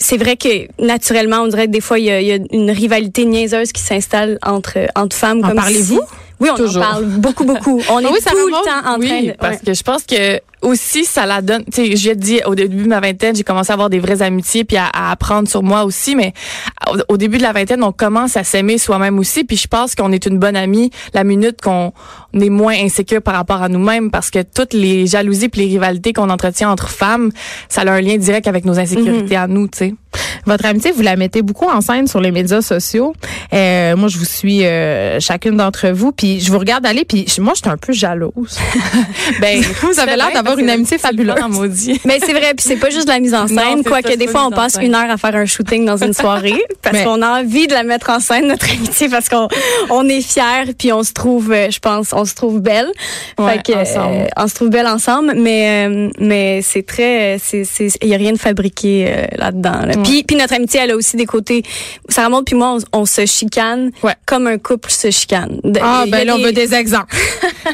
c'est 0.00 0.16
vrai 0.16 0.36
que 0.36 0.68
naturellement, 0.82 1.38
on 1.42 1.48
dirait 1.48 1.66
que 1.66 1.72
des 1.72 1.80
fois, 1.80 1.98
il 1.98 2.06
y 2.06 2.10
a, 2.10 2.20
il 2.20 2.26
y 2.26 2.32
a 2.32 2.38
une 2.52 2.70
rivalité 2.70 3.24
niaiseuse 3.26 3.72
qui 3.72 3.82
s'installe 3.82 4.38
entre, 4.42 4.78
entre 4.96 5.14
femmes. 5.16 5.44
En 5.44 5.48
comme 5.48 5.56
parlez-vous? 5.56 6.00
si- 6.00 6.14
Oui, 6.40 6.50
on 6.52 6.56
Toujours. 6.56 6.82
en 6.82 6.86
parle 6.86 7.04
beaucoup, 7.06 7.44
beaucoup. 7.44 7.80
On 7.90 8.00
est 8.00 8.06
oui, 8.06 8.18
tout 8.24 8.36
le 8.36 8.52
temps 8.52 8.78
en 8.78 8.82
train 8.82 8.98
oui, 8.98 9.28
de... 9.28 9.32
parce 9.32 9.56
ouais. 9.56 9.62
que 9.66 9.74
je 9.74 9.82
pense 9.82 10.04
que 10.04 10.40
aussi 10.62 11.04
ça 11.04 11.26
la 11.26 11.40
donne. 11.42 11.64
Tu 11.72 11.86
sais, 11.86 11.96
j'ai 11.96 12.14
dit 12.16 12.40
au 12.46 12.54
début 12.54 12.82
de 12.82 12.88
ma 12.88 13.00
vingtaine, 13.00 13.34
j'ai 13.36 13.44
commencé 13.44 13.70
à 13.70 13.74
avoir 13.74 13.90
des 13.90 13.98
vraies 13.98 14.22
amitiés 14.22 14.64
puis 14.64 14.76
à, 14.76 14.86
à 14.86 15.10
apprendre 15.12 15.48
sur 15.48 15.62
moi 15.62 15.84
aussi. 15.84 16.16
Mais 16.16 16.32
au, 16.90 17.14
au 17.14 17.16
début 17.16 17.38
de 17.38 17.42
la 17.42 17.52
vingtaine, 17.52 17.82
on 17.82 17.92
commence 17.92 18.36
à 18.36 18.44
s'aimer 18.44 18.78
soi-même 18.78 19.18
aussi. 19.18 19.44
Puis 19.44 19.56
je 19.56 19.66
pense 19.68 19.94
qu'on 19.94 20.12
est 20.12 20.26
une 20.26 20.38
bonne 20.38 20.56
amie 20.56 20.90
la 21.14 21.24
minute 21.24 21.60
qu'on 21.60 21.92
est 22.34 22.48
moins 22.50 22.74
insécure 22.74 23.22
par 23.22 23.34
rapport 23.34 23.62
à 23.62 23.68
nous-mêmes, 23.68 24.10
parce 24.10 24.30
que 24.30 24.42
toutes 24.42 24.72
les 24.74 25.06
jalousies 25.06 25.48
puis 25.48 25.62
les 25.62 25.66
rivalités 25.68 26.12
qu'on 26.12 26.30
entretient 26.30 26.70
entre 26.70 26.88
femmes, 26.88 27.30
ça 27.68 27.82
a 27.82 27.90
un 27.90 28.00
lien 28.00 28.16
direct 28.16 28.46
avec 28.46 28.64
nos 28.64 28.78
insécurités 28.78 29.36
à 29.36 29.46
nous. 29.46 29.68
Tu 29.68 29.78
sais. 29.78 29.94
Votre 30.46 30.64
amitié, 30.66 30.90
vous 30.90 31.02
la 31.02 31.16
mettez 31.16 31.42
beaucoup 31.42 31.66
en 31.68 31.80
scène 31.80 32.06
sur 32.06 32.20
les 32.20 32.30
médias 32.30 32.62
sociaux. 32.62 33.14
Euh, 33.52 33.94
moi, 33.96 34.08
je 34.08 34.16
vous 34.18 34.24
suis 34.24 34.64
euh, 34.64 35.20
chacune 35.20 35.56
d'entre 35.56 35.88
vous, 35.90 36.12
puis 36.12 36.40
je 36.40 36.50
vous 36.50 36.58
regarde 36.58 36.86
aller, 36.86 37.04
puis 37.04 37.26
je- 37.28 37.40
moi, 37.42 37.52
j'étais 37.54 37.68
un 37.68 37.76
peu 37.76 37.92
jalouse. 37.92 38.58
Ben, 39.40 39.62
Vous 39.82 40.00
avez 40.00 40.16
l'air 40.16 40.30
d'avoir 40.32 40.47
une 40.56 40.70
amitié 40.70 40.98
fabuleuse. 40.98 41.36
maudit. 41.48 42.00
Mais 42.04 42.18
c'est 42.20 42.32
vrai, 42.32 42.54
puis 42.56 42.64
c'est 42.66 42.76
pas 42.76 42.90
juste 42.90 43.06
de 43.06 43.12
la 43.12 43.20
mise 43.20 43.34
en 43.34 43.46
scène, 43.48 43.82
quoique 43.84 44.14
des 44.16 44.28
fois 44.28 44.46
on 44.46 44.50
passe 44.50 44.78
une 44.80 44.94
heure 44.94 45.10
à 45.10 45.16
faire 45.16 45.34
un 45.36 45.46
shooting 45.46 45.84
dans 45.84 45.96
une 46.02 46.12
soirée 46.12 46.62
parce 46.82 47.02
qu'on 47.02 47.22
a 47.22 47.40
envie 47.40 47.66
de 47.66 47.72
la 47.72 47.82
mettre 47.82 48.10
en 48.10 48.20
scène 48.20 48.48
notre 48.48 48.70
amitié 48.70 49.08
parce 49.08 49.28
qu'on 49.28 49.48
on 49.90 50.08
est 50.08 50.20
fiers 50.20 50.72
puis 50.78 50.92
on 50.92 51.02
se 51.02 51.12
trouve, 51.12 51.52
euh, 51.52 51.70
je 51.70 51.78
pense, 51.78 52.12
on 52.12 52.24
se 52.24 52.34
trouve 52.34 52.60
belle. 52.60 52.90
Ouais, 53.38 53.54
fait 53.54 53.72
que 53.72 53.72
euh, 53.76 54.26
on 54.36 54.48
se 54.48 54.54
trouve 54.54 54.68
belle 54.70 54.86
ensemble, 54.86 55.34
mais 55.36 55.88
euh, 55.88 56.10
mais 56.18 56.60
c'est 56.62 56.86
très, 56.86 57.38
c'est 57.42 57.64
il 58.02 58.08
y 58.08 58.14
a 58.14 58.16
rien 58.16 58.32
de 58.32 58.38
fabriqué 58.38 59.06
euh, 59.08 59.26
là-dedans. 59.36 59.80
Là. 59.86 59.92
Puis 59.94 60.02
Puis, 60.02 60.22
puis 60.24 60.36
notre 60.36 60.54
amitié, 60.54 60.80
elle 60.82 60.92
a 60.92 60.96
aussi 60.96 61.16
des 61.16 61.26
côtés. 61.26 61.62
Sarah 62.08 62.28
Maud 62.28 62.44
puis 62.44 62.54
moi, 62.54 62.76
on, 62.92 63.00
on 63.00 63.06
se 63.06 63.26
chicane 63.26 63.90
Ouais. 64.02 64.14
comme 64.26 64.46
un 64.46 64.58
couple 64.58 64.90
se 64.90 65.10
chicane. 65.10 65.60
Ah, 65.80 66.04
ben 66.08 66.26
là, 66.26 66.36
on 66.36 66.42
veut 66.42 66.52
des 66.52 66.74
exemples. 66.74 67.14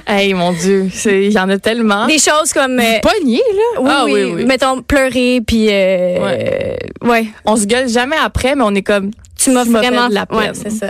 Hey, 0.07 0.35
mon 0.35 0.52
Dieu, 0.52 0.90
il 1.07 1.33
y 1.33 1.38
en 1.38 1.49
a 1.49 1.59
tellement. 1.59 2.07
des 2.07 2.19
choses 2.19 2.52
comme 2.66 2.78
euh, 2.80 3.00
Pas 3.02 3.12
nier, 3.25 3.42
là? 3.52 3.80
oui, 3.80 3.90
Ah, 3.90 4.04
oui, 4.06 4.12
oui, 4.12 4.33
oui. 4.37 4.44
mettons 4.44 4.83
pleurer 4.83 5.40
puis 5.47 5.68
euh, 5.71 6.18
Ouais. 6.18 6.78
euh, 7.04 7.09
ouais. 7.09 7.26
On 7.44 7.56
se 7.56 7.64
gueule 7.66 7.88
jamais 7.88 8.16
après, 8.23 8.54
mais 8.54 8.64
on 8.64 8.75
est 8.75 8.83
comme, 8.83 9.11
Tu 9.38 9.50
m'as 9.50 9.64
Tu 9.64 9.71
m'as 9.71 9.80
fait 9.83 9.88
vraiment 9.88 10.09
de 10.09 10.14
la 10.14 10.26
Ouais, 10.30 10.47
peine. 10.47 10.54
c'est 10.54 10.71
ça. 10.71 10.87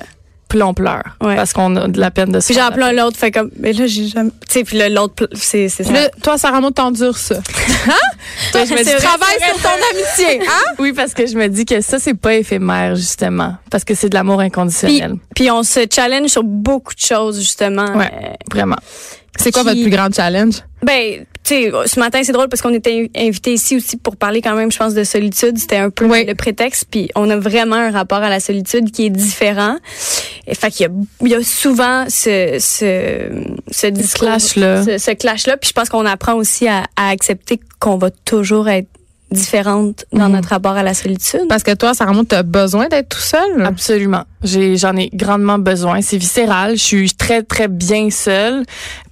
puis 0.48 0.58
là, 0.60 0.66
on 0.68 0.74
pleure. 0.74 1.02
Ouais. 1.20 1.34
Parce 1.34 1.52
qu'on 1.52 1.74
a 1.76 1.88
de 1.88 1.98
la 1.98 2.10
peine 2.12 2.30
de 2.30 2.38
se 2.38 2.46
Puis 2.46 2.54
faire 2.54 2.66
j'en 2.68 2.72
plein 2.72 2.92
l'autre 2.92 3.16
fait 3.18 3.32
comme 3.32 3.50
mais 3.58 3.72
là 3.72 3.86
j'ai 3.88 4.06
jamais 4.06 4.30
tu 4.48 4.52
sais 4.52 4.62
puis 4.64 4.76
là, 4.78 4.88
l'autre 4.88 5.28
c'est 5.32 5.68
c'est 5.68 5.82
ça. 5.82 5.92
Là, 5.92 6.08
toi, 6.22 6.38
Sarah 6.38 6.60
Maud, 6.60 6.74
t'endures 6.74 7.16
ça. 7.18 7.36
Toi, 8.52 8.64
je 8.64 8.72
me 8.72 8.78
dis, 8.78 8.90
Travaille 9.04 9.38
sur 9.40 9.62
ton 9.62 9.68
amitié, 9.92 10.40
hein? 10.46 10.74
Oui, 10.78 10.92
parce 10.92 11.12
que 11.14 11.26
je 11.26 11.36
me 11.36 11.48
dis 11.48 11.64
que 11.66 11.80
ça, 11.80 11.98
c'est 11.98 12.14
pas 12.14 12.34
éphémère, 12.34 12.94
justement. 12.96 13.56
Parce 13.70 13.84
que 13.84 13.94
c'est 13.94 14.08
de 14.08 14.14
l'amour 14.14 14.38
puis, 14.38 14.46
inconditionnel. 14.46 15.16
puis 15.34 15.50
on 15.50 15.62
se 15.62 15.80
challenge 15.92 16.28
sur 16.28 16.42
beaucoup 16.44 16.94
de 16.94 17.00
choses 17.00 17.38
justement. 17.40 17.92
Ouais. 17.96 18.10
Euh, 18.22 18.28
Vraiment. 18.52 18.76
C'est 19.36 19.50
quoi 19.50 19.62
Qui- 19.62 19.68
votre 19.68 19.80
plus 19.82 19.90
grand 19.90 20.14
challenge? 20.14 20.54
Ben, 20.82 21.26
sais, 21.48 21.70
ce 21.86 21.98
matin, 22.00 22.20
c'est 22.22 22.32
drôle 22.32 22.48
parce 22.48 22.62
qu'on 22.62 22.72
était 22.72 23.10
invité 23.16 23.52
ici 23.54 23.76
aussi 23.76 23.96
pour 23.96 24.16
parler 24.16 24.40
quand 24.40 24.54
même, 24.54 24.72
je 24.72 24.78
pense, 24.78 24.94
de 24.94 25.04
solitude. 25.04 25.58
C'était 25.58 25.76
un 25.76 25.90
peu 25.90 26.06
Oui. 26.06 26.24
le 26.24 26.34
prétexte. 26.34 26.86
Puis 26.90 27.10
on 27.14 27.28
a 27.30 27.36
vraiment 27.36 27.76
un 27.76 27.90
rapport 27.90 28.18
à 28.22 28.30
la 28.30 28.40
solitude 28.40 28.90
qui 28.90 29.06
est 29.06 29.10
différent. 29.10 29.76
Et 30.46 30.54
fait 30.54 30.70
qu'il 30.70 30.88
y 31.22 31.28
y 31.28 31.34
a 31.34 31.42
souvent 31.42 32.04
ce, 32.08 32.56
ce, 32.60 33.28
ce 33.70 34.14
clash-là. 34.18 34.84
ce, 34.84 34.98
ce 34.98 35.10
clash-là. 35.10 35.56
Puis 35.56 35.68
je 35.68 35.72
pense 35.74 35.88
qu'on 35.88 36.06
apprend 36.06 36.34
aussi 36.34 36.68
à, 36.68 36.84
à 36.96 37.08
accepter 37.10 37.60
qu'on 37.78 37.96
va 37.96 38.10
toujours 38.10 38.68
être 38.68 38.88
différente 39.34 40.04
dans 40.12 40.26
Mhm. 40.28 40.32
notre 40.32 40.48
rapport 40.48 40.72
à 40.72 40.82
la 40.82 40.94
solitude. 40.94 41.42
Parce 41.48 41.62
que 41.62 41.74
toi, 41.74 41.92
Sarah 41.94 42.12
Maud, 42.12 42.26
t'as 42.28 42.42
besoin 42.42 42.88
d'être 42.88 43.10
tout 43.10 43.20
seul? 43.20 43.62
Absolument. 43.64 44.24
J'ai, 44.42 44.76
j'en 44.76 44.96
ai 44.96 45.10
grandement 45.12 45.58
besoin. 45.58 46.00
C'est 46.02 46.16
viscéral. 46.18 46.76
Je 46.76 46.82
suis 46.82 47.12
très, 47.12 47.42
très 47.42 47.68
bien 47.68 48.10
seule. 48.10 48.64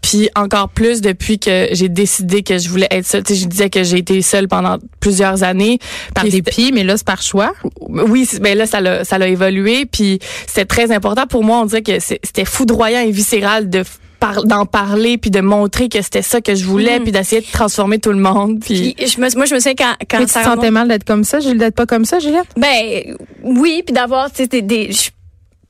Puis 0.02 0.28
encore 0.34 0.68
plus 0.68 1.00
depuis 1.00 1.38
que 1.38 1.68
j'ai 1.72 1.88
décidé 1.88 2.42
que 2.42 2.58
je 2.58 2.68
voulais 2.68 2.88
être 2.90 3.06
seule. 3.06 3.22
Tu 3.22 3.34
sais, 3.34 3.40
je 3.40 3.46
disais 3.46 3.70
que 3.70 3.82
j'ai 3.84 3.98
été 3.98 4.20
seule 4.22 4.48
pendant 4.48 4.78
plusieurs 5.00 5.42
années. 5.42 5.78
Par 6.14 6.24
Puis 6.24 6.32
dépit, 6.32 6.72
mais 6.72 6.84
là, 6.84 6.96
c'est 6.96 7.06
par 7.06 7.22
choix? 7.22 7.52
Oui, 7.80 8.26
c'est- 8.26 8.40
ben 8.40 8.56
là 8.58 8.66
ça 8.66 8.80
l'a 8.80 9.04
ça 9.04 9.18
l'a 9.18 9.28
évolué 9.28 9.86
puis 9.86 10.18
c'était 10.46 10.64
très 10.64 10.90
important 10.92 11.26
pour 11.26 11.44
moi, 11.44 11.58
on 11.60 11.66
dirait 11.66 11.82
que 11.82 11.98
c'était 12.00 12.44
foudroyant 12.44 13.00
et 13.00 13.10
viscéral 13.10 13.70
de 13.70 13.82
par- 14.22 14.44
d'en 14.44 14.64
parler 14.66 15.18
puis 15.18 15.30
de 15.30 15.40
montrer 15.40 15.88
que 15.88 16.00
c'était 16.00 16.22
ça 16.22 16.40
que 16.40 16.54
je 16.54 16.64
voulais 16.64 16.96
Mhm. 16.98 17.02
puis 17.02 17.12
d'essayer 17.12 17.40
de 17.42 17.46
transformer 17.50 17.98
tout 17.98 18.12
le 18.12 18.18
monde 18.20 18.60
puis 18.60 18.94
Puis 18.96 19.06
je 19.06 19.20
me, 19.20 19.28
moi, 19.36 19.44
je 19.46 19.54
me 19.54 19.58
souviens 19.60 19.74
quand, 19.74 19.94
quand 20.10 20.18
Mais 20.20 20.26
tu 20.26 20.32
te 20.32 20.42
sentais 20.42 20.70
mal 20.70 20.88
d'être 20.88 21.04
comme 21.04 21.24
ça, 21.24 21.40
d'être 21.40 21.74
pas 21.74 21.86
comme 21.86 22.04
ça, 22.04 22.18
Juliette? 22.18 22.46
Ben 22.56 23.16
oui, 23.42 23.82
puis 23.84 23.92
d'avoir 23.92 24.30
tu 24.30 24.42
sais 24.42 24.46
des, 24.48 24.62
des 24.62 24.92
je 24.92 24.96
suis 24.98 25.10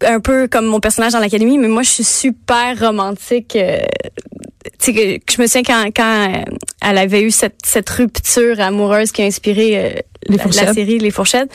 un 0.06 0.20
peu 0.20 0.48
comme 0.48 0.66
mon 0.66 0.80
personnage 0.80 1.12
dans 1.12 1.20
l'académie, 1.20 1.58
mais 1.58 1.68
moi 1.68 1.82
je 1.82 1.90
suis 1.90 2.04
super 2.04 2.78
romantique. 2.78 3.54
euh, 3.56 3.78
tu 4.78 4.86
sais 4.86 4.92
que, 4.94 5.16
que 5.18 5.32
je 5.36 5.40
me 5.42 5.46
souviens 5.46 5.62
quand 5.62 5.84
quand 5.94 6.28
euh, 6.28 6.42
elle 6.84 6.98
avait 6.98 7.22
eu 7.22 7.30
cette 7.30 7.56
cette 7.64 7.88
rupture 7.90 8.60
amoureuse 8.60 9.12
qui 9.12 9.22
a 9.22 9.24
inspiré 9.26 9.76
euh, 9.78 9.90
Les 10.28 10.36
la, 10.36 10.42
fourchettes. 10.42 10.66
la 10.66 10.74
série 10.74 10.98
Les 10.98 11.10
Fourchettes. 11.10 11.50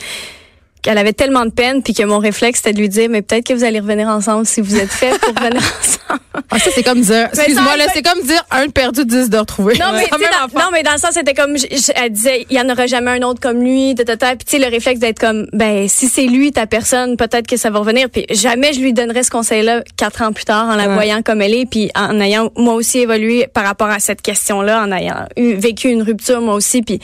Qu'elle 0.83 0.97
avait 0.99 1.13
tellement 1.13 1.43
de 1.45 1.49
peine, 1.51 1.81
puis 1.83 1.93
que 1.93 2.03
mon 2.03 2.19
réflexe 2.19 2.59
c'était 2.59 2.73
de 2.73 2.79
lui 2.79 2.87
dire, 2.87 3.09
mais 3.09 3.21
peut-être 3.21 3.45
que 3.47 3.53
vous 3.53 3.63
allez 3.63 3.79
revenir 3.79 4.07
ensemble 4.07 4.45
si 4.45 4.61
vous 4.61 4.75
êtes 4.77 4.91
fait 4.91 5.09
pour 5.19 5.29
revenir 5.35 5.57
ensemble. 5.61 6.21
Ah, 6.49 6.59
ça, 6.59 6.69
c'est 6.73 6.83
comme 6.83 7.01
dire, 7.01 7.27
excuse-moi, 7.33 7.75
là, 7.77 7.85
c'est 7.93 8.03
comme 8.03 8.21
dire 8.21 8.45
un 8.51 8.67
de 8.67 8.71
perdu, 8.71 9.03
dix 9.05 9.29
de 9.29 9.37
retrouvé. 9.37 9.73
Non, 9.79 9.87
mais, 9.93 10.05
dans, 10.09 10.59
non, 10.59 10.67
mais 10.71 10.83
dans 10.83 10.93
le 10.93 10.97
sens, 10.99 11.11
c'était 11.13 11.33
comme, 11.33 11.57
je- 11.57 11.65
je- 11.69 11.91
elle 11.95 12.11
disait, 12.11 12.45
il 12.49 12.55
y 12.55 12.61
en 12.61 12.69
aura 12.69 12.85
jamais 12.87 13.11
un 13.11 13.21
autre 13.23 13.39
comme 13.41 13.61
lui, 13.61 13.95
ta, 13.95 14.05
ta, 14.05 14.15
ta. 14.17 14.35
Puis, 14.35 14.45
tu 14.45 14.51
sais, 14.57 14.59
le 14.63 14.69
réflexe 14.71 14.99
d'être 14.99 15.19
comme, 15.19 15.47
ben, 15.51 15.89
si 15.89 16.07
c'est 16.07 16.25
lui, 16.27 16.51
ta 16.51 16.67
personne, 16.67 17.17
peut-être 17.17 17.47
que 17.47 17.57
ça 17.57 17.69
va 17.69 17.79
revenir. 17.79 18.09
Puis, 18.09 18.25
jamais 18.29 18.71
je 18.71 18.79
lui 18.79 18.93
donnerais 18.93 19.23
ce 19.23 19.31
conseil-là 19.31 19.81
quatre 19.97 20.21
ans 20.21 20.31
plus 20.31 20.45
tard 20.45 20.67
en 20.69 20.75
la 20.75 20.87
Ouais. 20.87 20.93
voyant 20.93 21.21
comme 21.23 21.41
elle 21.41 21.55
est. 21.55 21.65
Puis, 21.65 21.89
en 21.95 22.21
ayant, 22.21 22.51
moi 22.55 22.75
aussi, 22.75 22.99
évolué 22.99 23.47
par 23.51 23.65
rapport 23.65 23.89
à 23.89 23.99
cette 23.99 24.21
question-là, 24.21 24.83
en 24.83 24.91
ayant 24.91 25.25
eu, 25.35 25.55
vécu 25.55 25.89
une 25.89 26.03
rupture, 26.03 26.39
moi 26.39 26.53
aussi. 26.53 26.81
Puis, 26.83 26.99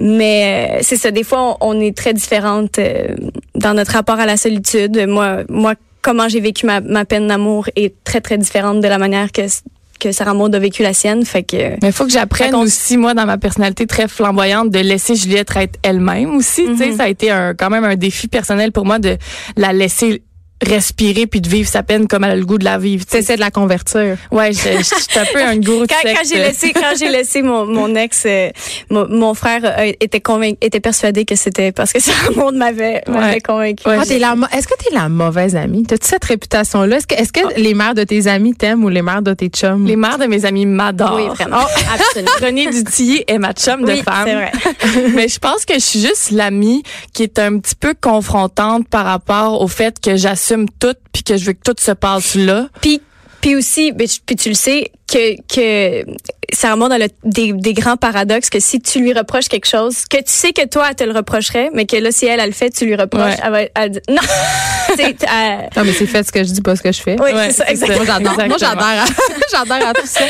mais 0.00 0.68
euh, 0.72 0.78
c'est 0.82 0.96
ça, 0.96 1.10
des 1.10 1.24
fois, 1.24 1.56
on, 1.60 1.76
on 1.76 1.80
est 1.80 1.96
très 1.96 2.12
différentes 2.14 2.78
euh, 2.78 3.08
dans 3.54 3.74
notre 3.74 3.92
rapport 3.92 4.18
à 4.18 4.26
la 4.26 4.36
solitude. 4.36 5.06
Moi, 5.08 5.38
moi 5.48 5.74
comment 6.02 6.28
j'ai 6.28 6.40
vécu 6.40 6.66
ma, 6.66 6.80
ma 6.80 7.04
peine 7.04 7.26
d'amour 7.26 7.68
est 7.74 7.94
très, 8.04 8.20
très 8.20 8.38
différente 8.38 8.80
de 8.80 8.86
la 8.88 8.98
manière 8.98 9.32
que, 9.32 9.42
que 9.98 10.12
Sarah 10.12 10.34
Maud 10.34 10.54
a 10.54 10.58
vécu 10.60 10.82
la 10.82 10.92
sienne. 10.92 11.24
Fait 11.24 11.42
que... 11.42 11.56
mais 11.82 11.88
il 11.88 11.92
faut 11.92 12.04
que 12.04 12.12
j'apprenne 12.12 12.54
aussi 12.54 12.96
moi 12.96 13.12
dans 13.14 13.26
ma 13.26 13.38
personnalité 13.38 13.86
très 13.86 14.06
flamboyante 14.06 14.70
de 14.70 14.78
laisser 14.78 15.16
Juliette 15.16 15.50
être 15.56 15.78
elle-même 15.82 16.36
aussi, 16.36 16.64
tu 16.66 16.76
sais, 16.76 16.90
Mhm. 16.90 16.96
ça 16.96 17.02
a 17.04 17.08
été 17.08 17.30
un 17.30 17.54
quand 17.54 17.70
même 17.70 17.84
un 17.84 17.96
défi 17.96 18.28
personnel 18.28 18.70
pour 18.70 18.84
moi 18.86 18.98
de 19.00 19.16
la 19.56 19.72
laisser 19.72 20.22
respirer 20.64 21.26
puis 21.26 21.40
de 21.40 21.48
vivre 21.48 21.68
sa 21.68 21.82
peine 21.82 22.06
comme 22.08 22.24
elle 22.24 22.30
a 22.30 22.36
le 22.36 22.44
goût 22.46 22.58
de 22.58 22.64
la 22.64 22.78
vivre. 22.78 23.04
tu 23.04 23.10
sais. 23.12 23.18
T'essaies 23.18 23.36
de 23.36 23.40
la 23.40 23.50
convertir. 23.50 24.16
Ouais, 24.30 24.52
je 24.52 24.58
je- 24.60 24.78
je 24.78 24.82
suis 24.84 25.18
un 25.18 25.24
peu 25.32 25.42
un 25.42 25.56
gourou 25.56 25.82
de 25.82 25.86
quand, 25.92 26.00
secte. 26.02 26.16
quand 26.18 26.28
j'ai 26.28 26.38
laissé 26.38 26.72
quand 26.72 26.92
j'ai 26.98 27.08
laissé 27.10 27.42
mon, 27.42 27.66
mon 27.66 27.94
ex 27.94 28.22
euh, 28.26 28.48
mon, 28.90 29.06
mon 29.08 29.34
frère 29.34 29.60
euh, 29.64 29.92
était 30.00 30.20
convaincu 30.20 30.56
était 30.62 30.80
persuadé 30.80 31.24
que 31.24 31.36
c'était 31.36 31.72
parce 31.72 31.92
que 31.92 32.00
Sarah 32.00 32.30
Maud 32.36 32.54
m'avait 32.54 33.02
m'avait 33.06 33.34
Ouais. 33.34 33.40
convaincu. 33.40 33.86
Ouais, 33.88 33.96
Ah, 33.98 34.02
Est-ce 34.56 34.66
que 34.68 34.74
t'es 34.82 34.94
la 34.94 35.08
mauvaise 35.08 35.56
amie? 35.56 35.82
T'as-tu 35.84 36.06
cette 36.08 36.24
réputation-là? 36.24 36.96
Est-ce 36.96 37.06
que, 37.06 37.14
est-ce 37.14 37.32
que 37.32 37.60
les 37.60 37.74
mères 37.74 37.94
de 37.94 38.04
tes 38.04 38.26
amis 38.26 38.54
t'aiment 38.54 38.82
ou 38.84 38.88
les 38.88 39.02
mères 39.02 39.22
de 39.22 39.34
tes 39.34 39.48
chums? 39.48 39.86
Les 39.86 39.96
mères 39.96 40.18
de 40.18 40.24
mes 40.26 40.44
amis 40.46 40.64
m'adorent. 40.66 41.16
Oui, 41.16 41.28
vraiment. 41.28 41.58
Absolument. 41.92 42.30
René 42.42 42.70
Dutillé 42.70 43.30
est 43.30 43.38
ma 43.38 43.52
chum 43.52 43.84
de 43.84 43.92
femme. 43.96 44.24
c'est 44.26 44.34
vrai. 44.34 44.52
Mais 45.14 45.28
je 45.28 45.38
pense 45.38 45.64
que 45.66 45.74
je 45.74 45.80
suis 45.80 46.00
juste 46.00 46.30
l'amie 46.30 46.82
qui 47.12 47.22
est 47.24 47.38
un 47.38 47.58
petit 47.58 47.74
peu 47.74 47.94
confrontante 48.00 48.88
par 48.88 49.04
rapport 49.04 49.60
au 49.60 49.68
fait 49.68 50.00
que 50.00 50.16
j'assume 50.16 50.45
tout 50.78 50.94
puis 51.12 51.22
que 51.22 51.36
je 51.36 51.46
veux 51.46 51.52
que 51.52 51.62
tout 51.72 51.80
se 51.80 51.92
passe 51.92 52.34
là. 52.34 52.68
Puis 52.80 53.00
puis 53.40 53.54
aussi 53.54 53.92
ben, 53.92 54.06
puis 54.24 54.36
tu 54.36 54.48
le 54.48 54.54
sais 54.54 54.90
que 55.10 55.36
que 55.52 56.04
Sarah 56.52 56.76
Maud 56.76 56.90
elle 56.92 57.02
a 57.02 57.08
des, 57.24 57.52
des 57.52 57.72
grands 57.74 57.96
paradoxes 57.96 58.50
que 58.50 58.60
si 58.60 58.80
tu 58.80 59.00
lui 59.00 59.12
reproches 59.12 59.48
quelque 59.48 59.66
chose 59.68 60.04
que 60.08 60.16
tu 60.18 60.24
sais 60.26 60.52
que 60.52 60.66
toi 60.66 60.86
elle 60.90 60.94
te 60.96 61.04
le 61.04 61.12
reprocherait 61.12 61.70
mais 61.74 61.86
que 61.86 61.96
là 61.96 62.10
si 62.12 62.26
elle 62.26 62.40
elle 62.40 62.46
le 62.48 62.52
fait 62.54 62.70
tu 62.70 62.86
lui 62.86 62.94
reproches 62.96 63.22
Ouais. 63.34 63.36
elle 63.44 63.52
va 63.52 63.60
elle 63.74 63.90
dit 63.90 64.00
non 64.08 64.16
euh, 64.98 65.56
Non, 65.76 65.84
mais 65.84 65.92
c'est 65.92 66.06
fait 66.06 66.24
ce 66.26 66.32
que 66.32 66.42
je 66.44 66.50
dis, 66.52 66.60
pas 66.62 66.76
ce 66.76 66.82
que 66.82 66.92
je 66.92 67.00
fais. 67.02 67.16
oui 67.20 67.32
Ouais, 67.32 67.50
c'est 67.50 67.64
ça 67.64 67.68
exactement 67.70 68.04
Moi, 68.04 68.06
j'adore. 68.06 68.34
Moi, 68.34 68.44
Exactement. 68.54 68.58
j'adore. 68.58 69.04
à- 69.04 69.68
j'adore 69.74 69.88
à 69.88 69.94
tout 69.94 70.06
ça. 70.06 70.20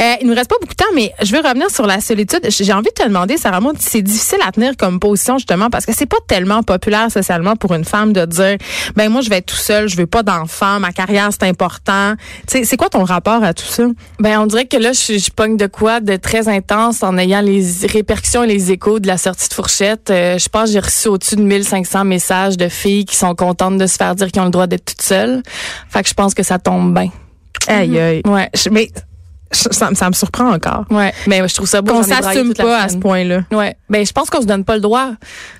Euh, 0.00 0.14
il 0.22 0.26
nous 0.26 0.34
reste 0.34 0.48
pas 0.50 0.56
beaucoup 0.60 0.72
de 0.74 0.76
temps, 0.82 0.90
mais 0.94 1.12
je 1.22 1.32
veux 1.34 1.40
revenir 1.46 1.70
sur 1.70 1.86
la 1.86 2.00
solitude. 2.00 2.40
J'ai 2.48 2.72
envie 2.72 2.88
de 2.88 3.02
te 3.02 3.06
demander, 3.06 3.36
Sarah 3.36 3.60
Maud, 3.60 3.76
si 3.78 3.90
c'est 3.90 4.02
difficile 4.02 4.38
à 4.46 4.50
tenir 4.50 4.76
comme 4.76 4.98
position, 4.98 5.36
justement, 5.38 5.68
parce 5.70 5.84
que 5.86 5.92
c'est 5.94 6.06
pas 6.06 6.16
tellement 6.26 6.62
populaire 6.62 7.10
socialement 7.12 7.54
pour 7.54 7.74
une 7.74 7.84
femme 7.84 8.12
de 8.12 8.24
dire, 8.24 8.56
ben, 8.96 9.08
moi, 9.10 9.20
je 9.20 9.28
vais 9.30 9.36
être 9.38 9.46
tout 9.46 9.56
seul, 9.56 9.88
je 9.88 9.96
veux 9.96 10.06
pas 10.06 10.22
d'enfant, 10.22 10.80
ma 10.80 10.92
carrière, 10.92 11.28
c'est 11.30 11.46
important. 11.48 12.14
Tu 12.46 12.58
sais, 12.58 12.64
c'est 12.64 12.76
quoi 12.76 12.88
ton 12.88 13.04
rapport 13.04 13.44
à 13.44 13.52
tout 13.54 13.66
ça? 13.66 13.84
Ben 14.20 14.40
on 14.40 14.46
dirait 14.46 14.66
que 14.66 14.76
là 14.76 14.92
je, 14.92 15.16
je 15.18 15.30
pogne 15.30 15.56
de 15.56 15.66
quoi 15.66 16.00
de 16.00 16.16
très 16.16 16.48
intense 16.48 17.02
en 17.04 17.16
ayant 17.18 17.40
les 17.40 17.64
répercussions 17.86 18.42
et 18.42 18.48
les 18.48 18.72
échos 18.72 18.98
de 18.98 19.06
la 19.06 19.16
sortie 19.16 19.48
de 19.48 19.54
fourchette. 19.54 20.10
Euh, 20.10 20.38
je 20.38 20.48
pense 20.48 20.64
que 20.66 20.72
j'ai 20.72 20.80
reçu 20.80 21.08
au-dessus 21.08 21.36
de 21.36 21.42
1500 21.42 22.04
messages 22.04 22.56
de 22.56 22.68
filles 22.68 23.04
qui 23.04 23.14
sont 23.16 23.34
contentes 23.36 23.78
de 23.78 23.86
se 23.86 23.96
faire 23.96 24.14
dire 24.16 24.30
qu'ils 24.32 24.42
ont 24.42 24.46
le 24.46 24.50
droit 24.50 24.66
d'être 24.66 24.84
toutes 24.86 25.02
seules. 25.02 25.42
Fait 25.88 26.02
que 26.02 26.08
je 26.08 26.14
pense 26.14 26.34
que 26.34 26.42
ça 26.42 26.58
tombe 26.58 26.92
bien. 26.94 27.10
Aïe, 27.68 27.98
aïe. 27.98 28.22
Ouais. 28.26 28.48
Je- 28.54 28.70
mais 28.70 28.90
ça, 29.50 29.90
me- 29.90 29.94
ça 29.94 30.08
me 30.08 30.12
surprend 30.14 30.50
encore. 30.52 30.84
Ouais, 30.90 31.12
mais 31.26 31.46
je 31.48 31.54
trouve 31.54 31.68
ça 31.68 31.80
beau. 31.82 31.92
Qu'on 31.94 32.02
s'assume 32.02 32.54
pas 32.54 32.82
à 32.82 32.88
ce 32.88 32.96
point-là. 32.96 33.44
Ouais, 33.50 33.76
ben 33.88 34.04
je 34.06 34.12
pense 34.12 34.28
qu'on 34.30 34.40
se 34.42 34.46
donne 34.46 34.64
pas 34.64 34.74
le 34.74 34.80
droit 34.80 35.10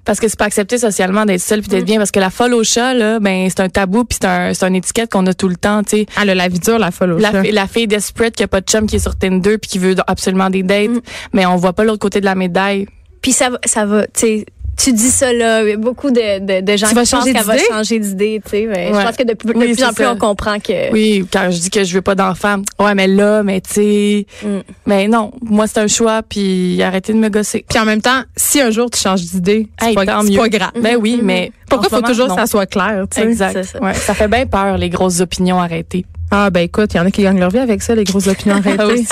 parce 0.04 0.20
que 0.20 0.28
c'est 0.28 0.38
pas 0.38 0.44
accepté 0.46 0.78
socialement 0.78 1.24
d'être 1.24 1.40
seul 1.40 1.60
puis 1.60 1.68
d'être 1.68 1.84
bien 1.84 1.98
parce 1.98 2.10
que 2.10 2.20
la 2.20 2.30
folle 2.30 2.54
au 2.54 2.62
chat 2.64 2.94
là, 2.94 3.18
ben 3.20 3.46
c'est 3.48 3.60
un 3.60 3.68
tabou 3.68 4.04
puis 4.04 4.18
c'est 4.20 4.28
un 4.28 4.52
c'est 4.54 4.66
une 4.66 4.74
étiquette 4.76 5.10
qu'on 5.10 5.26
a 5.26 5.34
tout 5.34 5.48
le 5.48 5.56
temps, 5.56 5.82
tu 5.82 5.90
sais. 5.98 6.06
Elle 6.20 6.30
a 6.30 6.34
la 6.34 6.48
vie 6.48 6.58
dure, 6.58 6.78
la 6.78 6.90
folle 6.90 7.12
au 7.12 7.18
La, 7.18 7.32
chat. 7.32 7.42
la 7.50 7.66
fille 7.66 7.86
desperate 7.86 8.34
qui 8.34 8.42
a 8.42 8.48
pas 8.48 8.60
de 8.60 8.66
chum 8.66 8.86
qui 8.86 8.96
est 8.96 9.00
sur 9.00 9.16
Tinder 9.16 9.58
puis 9.58 9.70
qui 9.70 9.78
veut 9.78 9.94
absolument 10.06 10.50
des 10.50 10.62
dates, 10.62 10.90
mais 11.32 11.46
on 11.46 11.56
voit 11.56 11.72
pas 11.72 11.84
l'autre 11.84 11.98
côté 12.00 12.20
de 12.20 12.24
la 12.26 12.34
médaille. 12.34 12.86
Puis 13.22 13.32
ça 13.32 13.50
va, 13.50 13.58
ça 13.64 13.84
va, 13.84 14.04
tu 14.06 14.10
sais, 14.14 14.46
tu 14.78 14.92
dis 14.92 15.10
ça 15.10 15.32
là, 15.32 15.62
il 15.64 15.68
y 15.70 15.72
a 15.72 15.76
beaucoup 15.76 16.10
de, 16.10 16.38
de, 16.38 16.60
de 16.64 16.76
gens 16.76 16.86
Tu 16.86 16.94
qui 16.94 17.00
pensent 17.10 17.24
qu'elle 17.24 17.36
va 17.42 17.54
d'idée? 17.56 17.66
changer 17.68 17.98
d'idée, 17.98 18.40
tu 18.44 18.50
sais. 18.50 18.66
mais 18.66 18.90
Ouais. 18.92 19.00
Je 19.00 19.06
pense 19.06 19.16
que 19.16 19.24
de, 19.24 19.34
plus- 19.34 19.52
de 19.52 19.58
Oui, 19.58 19.64
plus 19.66 19.74
c'est 19.76 19.84
en 19.84 19.92
plus, 19.92 20.04
ça. 20.04 20.12
on 20.12 20.16
comprend 20.16 20.58
que... 20.60 20.92
Oui, 20.92 21.26
quand 21.32 21.48
je 21.50 21.58
dis 21.58 21.70
que 21.70 21.82
je 21.84 21.92
veux 21.94 22.02
pas 22.02 22.14
d'enfant, 22.14 22.56
ouais, 22.80 22.94
mais 22.94 23.06
là, 23.08 23.42
mais 23.42 23.60
tu 23.60 23.72
sais, 23.74 24.26
Mm. 24.44 24.58
mais 24.86 25.08
non, 25.08 25.32
moi 25.42 25.66
c'est 25.66 25.80
un 25.80 25.88
choix 25.88 26.22
puis 26.22 26.80
arrêtez 26.82 27.12
de 27.12 27.18
me 27.18 27.28
gosser. 27.28 27.64
Puis 27.68 27.78
en 27.78 27.84
même 27.84 28.00
temps, 28.00 28.22
si 28.36 28.60
un 28.60 28.70
jour 28.70 28.88
tu 28.90 29.00
changes 29.00 29.22
d'idée, 29.22 29.68
c'est 29.80 29.88
Hey, 29.88 29.94
pas, 29.94 30.02
c'est 30.22 30.48
grave. 30.50 30.70
Ben 30.80 30.96
oui, 31.00 31.20
mais 31.22 31.50
Pourquoi 31.68 31.88
faut 31.88 31.96
moment, 31.96 32.08
toujours 32.08 32.28
non. 32.28 32.34
que 32.36 32.40
ça 32.40 32.46
soit 32.46 32.66
clair, 32.66 33.04
tu 33.12 33.20
sais? 33.20 33.26
Exact. 33.28 33.64
Ça. 33.64 33.82
Ouais, 33.82 33.94
ça 33.94 34.14
fait 34.14 34.28
bien 34.28 34.46
peur 34.46 34.78
les 34.78 34.88
grosses 34.88 35.20
opinions 35.20 35.60
arrêtées. 35.60 36.06
Ah 36.30 36.50
ben 36.50 36.60
écoute, 36.60 36.92
il 36.94 36.96
y 36.98 37.00
en 37.00 37.06
a 37.06 37.10
qui 37.10 37.22
gagnent 37.22 37.40
leur 37.40 37.50
vie 37.50 37.58
avec 37.58 37.82
ça, 37.82 37.94
les 37.94 38.04
grosses 38.04 38.26
opinions 38.26 38.56
arrêtées. 38.64 38.76
Ah 38.78 38.86
oui? 38.88 39.06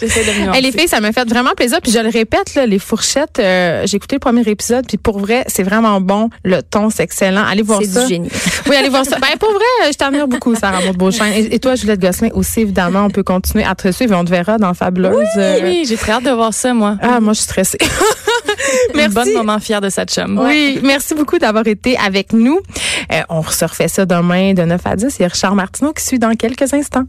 J'essaie 0.00 0.24
de 0.24 0.54
Hey, 0.54 0.62
les 0.62 0.72
filles, 0.72 0.88
ça 0.88 1.00
m'a 1.00 1.12
fait 1.12 1.28
vraiment 1.28 1.52
plaisir. 1.56 1.78
Puis 1.80 1.92
je 1.92 1.98
le 2.00 2.08
répète, 2.08 2.54
là, 2.56 2.66
les 2.66 2.78
fourchettes, 2.80 3.38
euh, 3.38 3.82
j'ai 3.86 3.96
écouté 3.96 4.16
le 4.16 4.20
premier 4.20 4.42
épisode, 4.42 4.84
puis 4.86 4.96
pour 4.98 5.20
vrai, 5.20 5.44
c'est 5.46 5.62
vraiment 5.62 6.00
bon. 6.00 6.30
Le 6.44 6.60
ton, 6.62 6.90
c'est 6.90 7.04
excellent. 7.04 7.44
Allez 7.44 7.62
voir 7.62 7.78
C'est 7.82 7.88
ça. 7.88 8.02
du 8.02 8.08
génie. 8.08 8.28
Oui, 8.68 8.76
allez 8.76 8.88
voir 8.88 9.04
ça. 9.04 9.18
Ben 9.18 9.36
pour 9.38 9.50
vrai, 9.52 9.90
je 9.92 9.96
t'admire 9.96 10.26
beaucoup, 10.28 10.54
Sarah 10.54 10.80
Beauchamp. 10.92 11.26
Et, 11.26 11.54
et 11.54 11.58
toi, 11.58 11.74
Juliette 11.74 12.00
Gosselin 12.00 12.30
aussi, 12.34 12.60
évidemment, 12.60 13.04
on 13.04 13.10
peut 13.10 13.22
continuer 13.24 13.64
à 13.64 13.74
te 13.74 13.90
suivre 13.92 14.12
et 14.12 14.16
on 14.16 14.24
te 14.24 14.30
verra 14.30 14.56
dans 14.58 14.72
Fabuleuse. 14.72 15.26
euh, 15.36 15.58
Oui, 15.62 15.84
j'ai 15.86 15.96
très 15.96 16.12
hâte 16.12 16.24
de 16.24 16.30
voir 16.30 16.54
ça 16.54 16.72
moi. 16.72 16.96
Ah, 17.02 17.20
moi, 17.20 17.32
je 17.32 17.38
suis 17.38 17.44
stressée. 17.44 17.78
Merci. 18.94 19.14
Bon 19.14 19.38
moment 19.38 19.58
fier 19.58 19.80
de 19.80 19.88
sa 19.90 20.04
chum. 20.04 20.38
Oui, 20.38 20.78
merci 20.82 21.14
beaucoup 21.14 21.38
d'avoir 21.38 21.66
été 21.66 21.96
avec 21.98 22.32
nous. 22.32 22.60
Euh, 23.12 23.20
on 23.28 23.42
se 23.42 23.64
refait 23.64 23.88
ça 23.88 24.06
demain 24.06 24.54
de 24.54 24.62
9 24.62 24.80
à 24.84 24.96
10. 24.96 25.16
Il 25.18 25.22
y 25.22 25.24
a 25.24 25.28
Richard 25.28 25.54
Martineau 25.54 25.92
qui 25.92 26.04
suit 26.04 26.18
dans 26.32 26.36
quelques 26.36 26.72
instants. 26.72 27.06